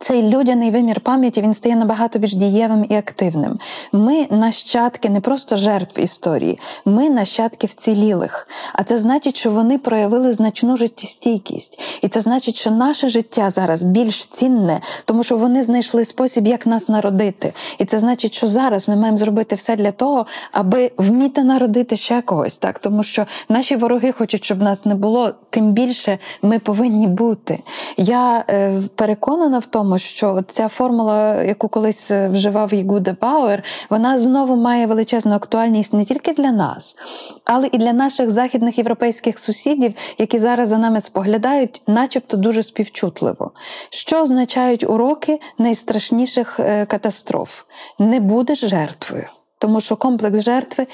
[0.00, 3.58] Цей людяний вимір пам'яті він стає набагато більш дієвим і активним.
[3.92, 8.48] Ми нащадки не просто жертв історії, ми нащадки вцілілих.
[8.72, 11.80] А це значить, що вони проявили значну життєстійкість.
[12.02, 16.66] І це значить, що наше життя зараз більш цінне, тому що вони знайшли спосіб, як
[16.66, 17.52] нас народити.
[17.78, 22.22] І це значить, що зараз ми маємо зробити все для того, аби вміти народити ще
[22.22, 27.06] когось, так тому що наші вороги хочуть, щоб нас не було, тим більше ми повинні
[27.06, 27.58] бути.
[27.96, 33.62] Я е, переконана в тому тому, що ця формула, яку колись е, вживав Єгуда Бауер,
[33.90, 36.96] вона знову має величезну актуальність не тільки для нас,
[37.44, 43.50] але і для наших західних європейських сусідів, які зараз за нами споглядають, начебто дуже співчутливо.
[43.90, 47.62] Що означають уроки найстрашніших е, катастроф?
[47.98, 49.24] Не будеш жертвою,
[49.58, 50.86] тому що комплекс жертви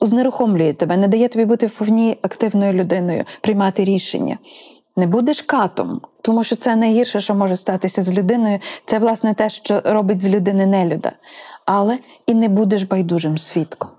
[0.00, 4.38] знерухомлює тебе, не дає тобі бути вповні активною людиною, приймати рішення.
[4.96, 8.58] Не будеш катом, тому що це найгірше, що може статися з людиною.
[8.86, 11.12] Це, власне, те, що робить з людини нелюда.
[11.64, 13.90] Але і не будеш байдужим свідком.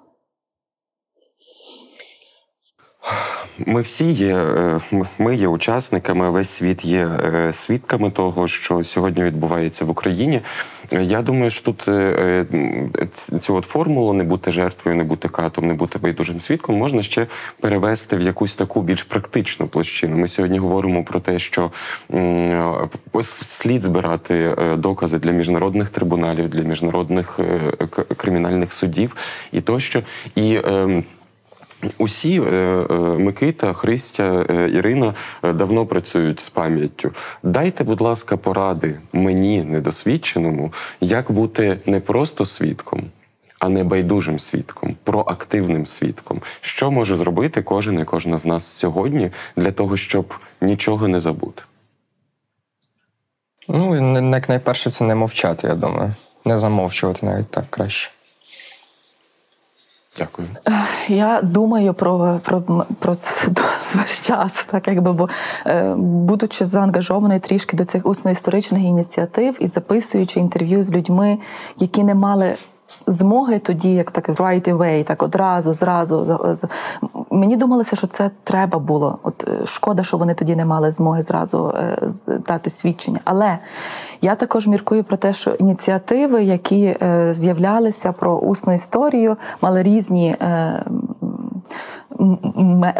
[3.59, 4.79] Ми всі є, е,
[5.19, 10.41] ми є учасниками, весь світ є е, свідками того, що сьогодні відбувається в Україні.
[10.91, 12.45] Я думаю, що тут е,
[13.39, 17.27] цю от формулу не бути жертвою, не бути катом, не бути байдужим свідком можна ще
[17.59, 20.17] перевести в якусь таку більш практичну площину.
[20.17, 21.71] Ми сьогодні говоримо про те, що
[23.43, 27.39] слід збирати докази для міжнародних трибуналів, для міжнародних
[28.17, 29.15] кримінальних судів
[29.51, 30.01] і тощо.
[30.35, 31.03] І ем,
[31.97, 35.13] Усі е, е, Микита, Христя, е, Ірина
[35.43, 37.11] давно працюють з пам'яттю.
[37.43, 43.03] Дайте, будь ласка, поради мені, недосвідченому, як бути не просто свідком,
[43.59, 46.41] а не байдужим свідком, проактивним свідком.
[46.61, 51.63] Що може зробити кожен і кожна з нас сьогодні для того, щоб нічого не забути?
[53.67, 56.13] Ну, як найперше, це не мовчати, я думаю.
[56.45, 58.11] Не замовчувати навіть так краще.
[60.17, 60.47] Дякую.
[61.07, 62.61] Я думаю про про,
[62.99, 63.47] про це
[63.95, 65.29] весь час, так якби бо
[65.65, 71.37] е, будучи заангажованою трішки до цих усно-історичних ініціатив і записуючи інтерв'ю з людьми,
[71.79, 72.55] які не мали
[73.07, 76.39] змоги тоді, як так right away, так одразу, зразу
[77.35, 79.19] мені думалося, що це треба було.
[79.23, 81.97] От е, шкода, що вони тоді не мали змоги зразу е,
[82.47, 83.19] дати свідчення.
[83.23, 83.57] Але
[84.21, 90.35] я також міркую про те, що ініціативи, які е, з'являлися про усну історію, мали різні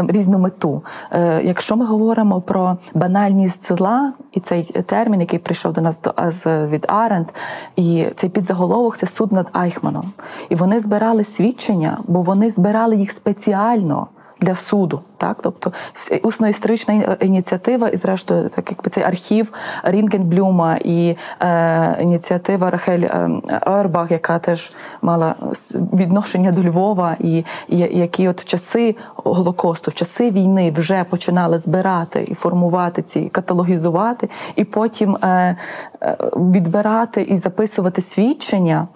[0.08, 0.84] різну мету.
[1.12, 6.00] Е, якщо ми говоримо про банальність зла, і цей термін, який прийшов до нас
[6.46, 7.28] від Аренд,
[7.76, 10.12] і цей підзаголовок це суд над Айхманом.
[10.50, 14.08] І вони збирали свідчення, бо вони збирали їх спеціально
[14.42, 15.02] для суду.
[15.18, 15.72] Так, тобто
[16.24, 19.54] усно історична ініціатива, і зрештою, так якби цей архів
[19.84, 23.04] Рінгенблюма і е, ініціатива Рахель
[23.68, 25.36] Ербах, яка теж мала
[25.94, 27.38] відношення до Львова, і,
[27.68, 34.64] і які от часи голокосту, часи війни вже починали збирати і формувати ці, каталогізувати, і
[34.64, 35.56] потім е,
[36.02, 38.88] е, відбирати і записувати свідчення,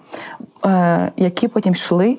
[0.66, 2.18] е, які потім йшли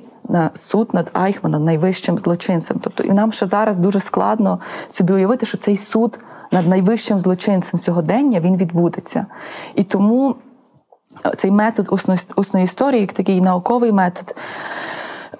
[0.54, 2.80] суд над Айхманом, найвищим злочинцем.
[2.82, 6.20] Тобто, і нам ще зараз дуже складно собі уявити, що цей суд
[6.52, 9.26] над найвищим злочинцем сьогодення він відбудеться.
[9.76, 10.36] І тому
[11.38, 11.88] цей метод
[12.36, 14.36] усної історії, як такий науковий метод.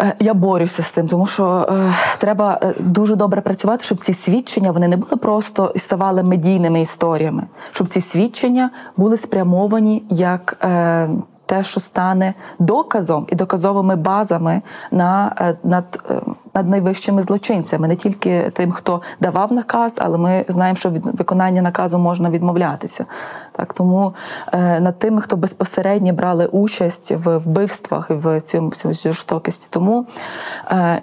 [0.02, 4.14] Е, я борюся з тим, тому що е, треба е, дуже добре працювати, щоб ці
[4.14, 10.58] свідчення вони не були просто і ставали медійними історіями, щоб ці свідчення були спрямовані як
[10.64, 11.10] е,
[11.52, 14.62] те, що стане доказом і доказовими базами
[14.92, 16.22] на е, над, е,
[16.54, 21.62] над найвищими злочинцями, не тільки тим, хто давав наказ, але ми знаємо, що від виконання
[21.62, 23.06] наказу можна відмовлятися.
[23.52, 24.14] Так тому
[24.54, 29.68] е, над тими, хто безпосередньо брали участь в вбивствах і в цьому жорстокості.
[29.70, 30.06] Тому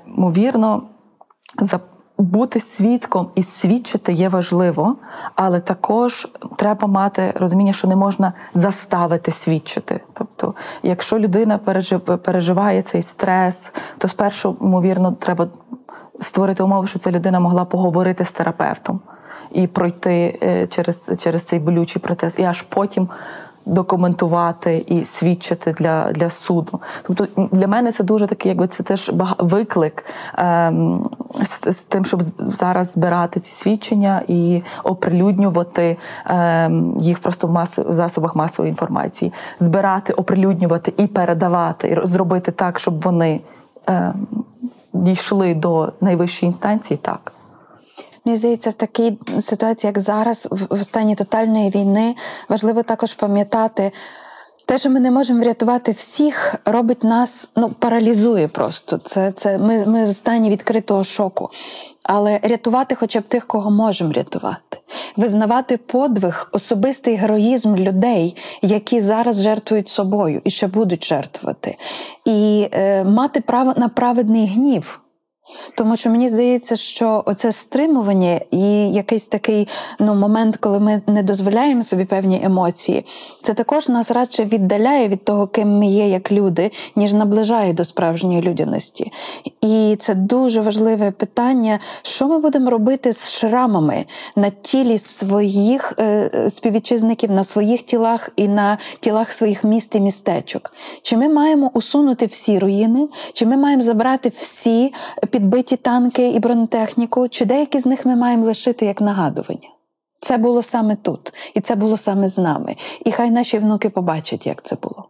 [0.07, 0.83] ймовірно,
[1.61, 1.81] за
[2.19, 4.97] бути свідком і свідчити є важливо,
[5.35, 10.01] але також треба мати розуміння, що не можна заставити свідчити.
[10.13, 11.59] Тобто, якщо людина
[12.23, 15.49] переживає цей стрес, то спершу, ймовірно, треба
[16.21, 19.01] створити умови, щоб ця людина могла поговорити з терапевтом
[19.53, 23.09] і пройти е, через, через цей болючий процес, і аж потім
[23.67, 26.81] документувати і свідчити для для суду.
[27.03, 30.05] Тобто для мене це дуже такий, якби це теж виклик
[30.39, 31.11] ем,
[31.45, 37.85] з, з тим, щоб зараз збирати ці свідчення і оприлюднювати ем, їх просто в масу
[37.89, 43.41] в засобах масової інформації, збирати, оприлюднювати і передавати, і зробити так, щоб вони
[43.87, 44.27] ем,
[44.93, 47.33] дійшли до найвищої інстанції, так.
[48.29, 52.15] Мені здається, в такій ситуації, як зараз, в стані тотальної війни,
[52.49, 53.93] важливо також пам'ятати.
[54.67, 58.99] Те, що ми не можемо врятувати всіх, робить нас ну паралізує просто.
[58.99, 61.51] Це це ми ми в стані відкритого шоку.
[62.03, 64.79] Але рятувати, хоча б тих, кого можемо рятувати,
[65.17, 71.77] визнавати подвиг, особистий героїзм людей, які зараз жертвують собою і ще будуть жертвувати,
[72.25, 75.01] і е, мати право на праведний гнів.
[75.75, 79.69] Тому що мені здається, що оце стримування і якийсь такий
[79.99, 83.05] ну, момент, коли ми не дозволяємо собі певні емоції,
[83.43, 87.85] це також нас радше віддаляє від того, ким ми є як люди, ніж наближає до
[87.85, 89.13] справжньої людяності.
[89.61, 94.05] І це дуже важливе питання, що ми будемо робити з шрамами
[94.37, 100.73] на тілі своїх е, співвітчизників, на своїх тілах і на тілах своїх міст і містечок.
[101.03, 104.93] Чи ми маємо усунути всі руїни, чи ми маємо забрати всі
[105.39, 109.69] підбиті танки і бронетехніку, чи деякі з них ми маємо лишити як нагадування?
[110.21, 112.77] Це було саме тут, і це було саме з нами.
[113.05, 115.05] І хай наші внуки побачать, як це було.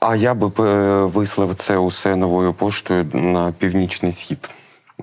[0.00, 4.50] А я би е, вислав це усе новою поштою на північний схід.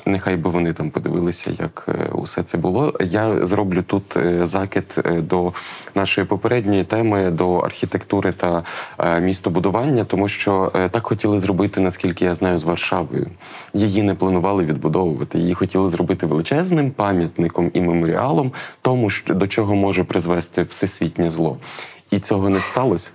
[0.05, 2.93] Нехай би вони там подивилися, як е, усе це було.
[3.01, 5.53] Я зроблю тут е, закид е, до
[5.95, 8.63] нашої попередньої теми до архітектури та
[9.21, 13.27] містобудування, тому що так хотіли зробити, наскільки я знаю, з Варшавою.
[13.73, 15.39] Її не планували відбудовувати.
[15.39, 18.51] Її хотіли зробити величезним пам'ятником і меморіалом
[18.81, 21.57] тому, що до чого може призвести всесвітнє зло.
[22.11, 23.11] І цього не сталося.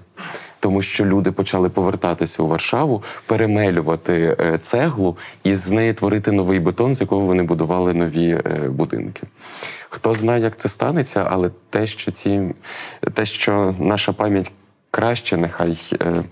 [0.61, 6.61] Тому що люди почали повертатися у Варшаву, перемелювати е, цеглу і з неї творити новий
[6.61, 9.23] бетон, з якого вони будували нові е, будинки.
[9.89, 12.41] Хто знає, як це станеться, але те, що ці
[13.15, 14.53] те, що наша пам'ять
[14.91, 16.25] краще, нехай е, е,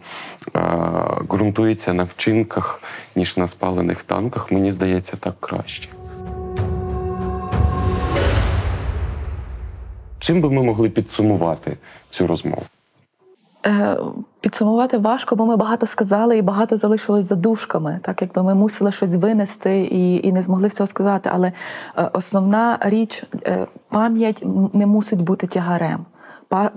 [1.31, 2.83] ґрунтується на вчинках,
[3.17, 5.89] ніж на спалених танках, мені здається, так краще.
[10.19, 11.77] Чим би ми могли підсумувати
[12.11, 12.63] цю розмову?
[13.67, 13.97] Е,
[14.41, 18.93] Підсумувати важко, бо ми багато сказали і багато залишилось за душками, так якби ми мусили
[18.93, 21.31] щось винести і і не змогли всього сказати.
[21.33, 21.53] Але
[21.97, 26.07] е, основна річ е, пам'ять не мусить бути тягарем.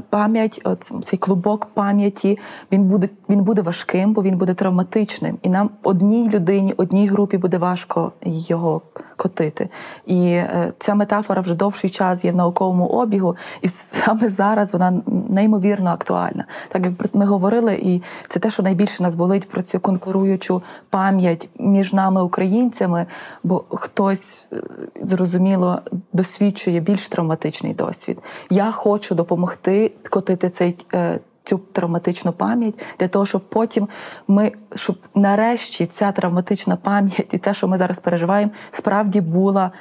[0.09, 0.61] Пам'ять,
[1.03, 2.39] цей клубок пам'яті,
[2.71, 5.37] він буде він буде важким, бо він буде травматичним.
[5.41, 8.81] І нам одній людині, одній групі буде важко його
[9.19, 9.69] котити.
[10.05, 15.01] І е, ця метафора вже довший час є в науковому обігу, і саме зараз вона
[15.29, 16.45] неймовірно актуальна.
[16.69, 21.49] Так як ми говорили, і це те, що найбільше нас болить про цю конкуруючу пам'ять
[21.59, 23.05] між нами, українцями,
[23.43, 24.61] бо хтось е,
[25.01, 25.81] зрозуміло
[26.19, 28.19] досвідчує більш травматичний досвід.
[28.49, 30.75] Я хочу допомогти котити цей.
[30.93, 33.87] Е, цю травматичну пам'ять для того, щоб потім
[34.27, 39.71] ми, щоб нарешті ця травматична пам'ять і те, що ми зараз переживаємо, справді була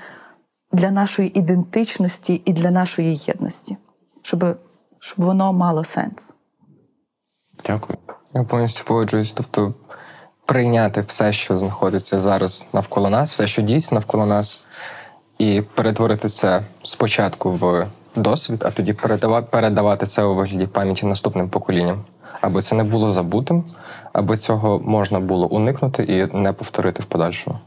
[0.73, 3.77] для нашої ідентичності і для нашої єдності,
[4.23, 4.45] щоб,
[4.99, 6.35] щоб воно мало сенс.
[7.67, 7.99] Дякую.
[8.35, 9.33] Я повністю погоджуюсь.
[9.33, 9.75] Тобто
[10.47, 14.65] прийняти все, що знаходиться зараз навколо нас, все, що дійсно навколо нас,
[15.39, 17.87] і перетворити це спочатку в
[18.17, 18.93] досвід, а тоді
[19.51, 22.05] передавати це у вигляді пам'яті наступним поколінням,
[22.41, 23.65] аби це не було забутим,
[24.13, 27.59] аби цього можна було уникнути і не повторити в подальшому.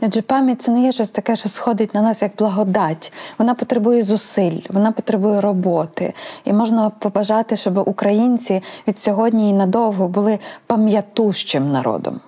[0.00, 3.12] Адже пам'ять це не є щось таке, що сходить на нас як благодать.
[3.38, 6.14] Вона потребує зусиль, вона потребує роботи.
[6.44, 12.20] І можна побажати, щоб українці від сьогодні і надовго були пам'ятущим народом.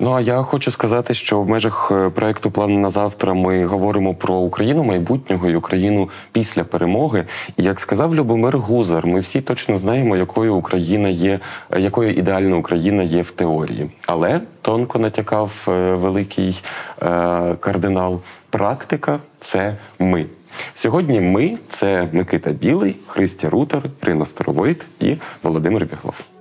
[0.00, 4.14] Ну а я хочу сказати, що в межах е, проекту План на завтра ми говоримо
[4.14, 7.24] про Україну майбутнього і Україну після перемоги.
[7.56, 12.56] І як сказав Любомир Гузар, ми всі точно знаємо, якою Україна є, е, якою ідеальна
[12.56, 13.90] Україна є в теорії.
[14.06, 16.62] Але тонко натякав е, великий
[17.60, 18.20] кардинал.
[18.50, 20.26] Практика це ми.
[20.74, 26.37] Сьогодні ми це Микита Білий, Христя Рутер, Рина Старовойт і Володимир Біглов.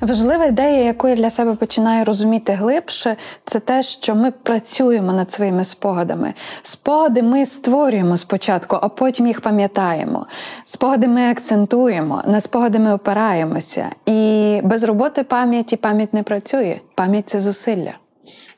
[0.00, 5.30] Важлива ідея, яку я для себе починаю розуміти глибше, це те, що ми працюємо над
[5.30, 6.34] своїми спогадами.
[6.62, 10.26] Спогади ми створюємо спочатку, а потім їх пам'ятаємо.
[10.64, 13.86] Спогади ми акцентуємо, на спогади ми опираємося.
[14.06, 16.80] І без роботи пам'яті пам'ять не працює.
[16.94, 17.92] Пам'ять це зусилля.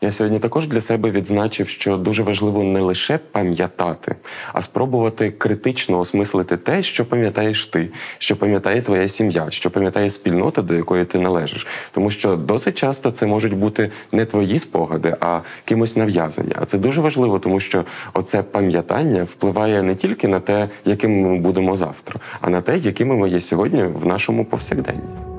[0.04, 4.14] Я сьогодні також для себе відзначив, що дуже важливо не лише пам'ятати,
[4.52, 7.88] а спробувати критично осмислити те, що пам'ятаєш ти,
[8.18, 11.66] що пам'ятає твоя сім'я, що пам'ятає спільнота, до якої ти належиш.
[11.92, 16.52] Тому що досить часто це можуть бути не твої спогади, а кимось нав'язані.
[16.56, 17.84] А це дуже важливо, тому що
[18.14, 23.16] оце пам'ятання впливає не тільки на те, якими ми будемо завтра, а на те, якими
[23.16, 25.31] ми є сьогодні в нашому повсякденні.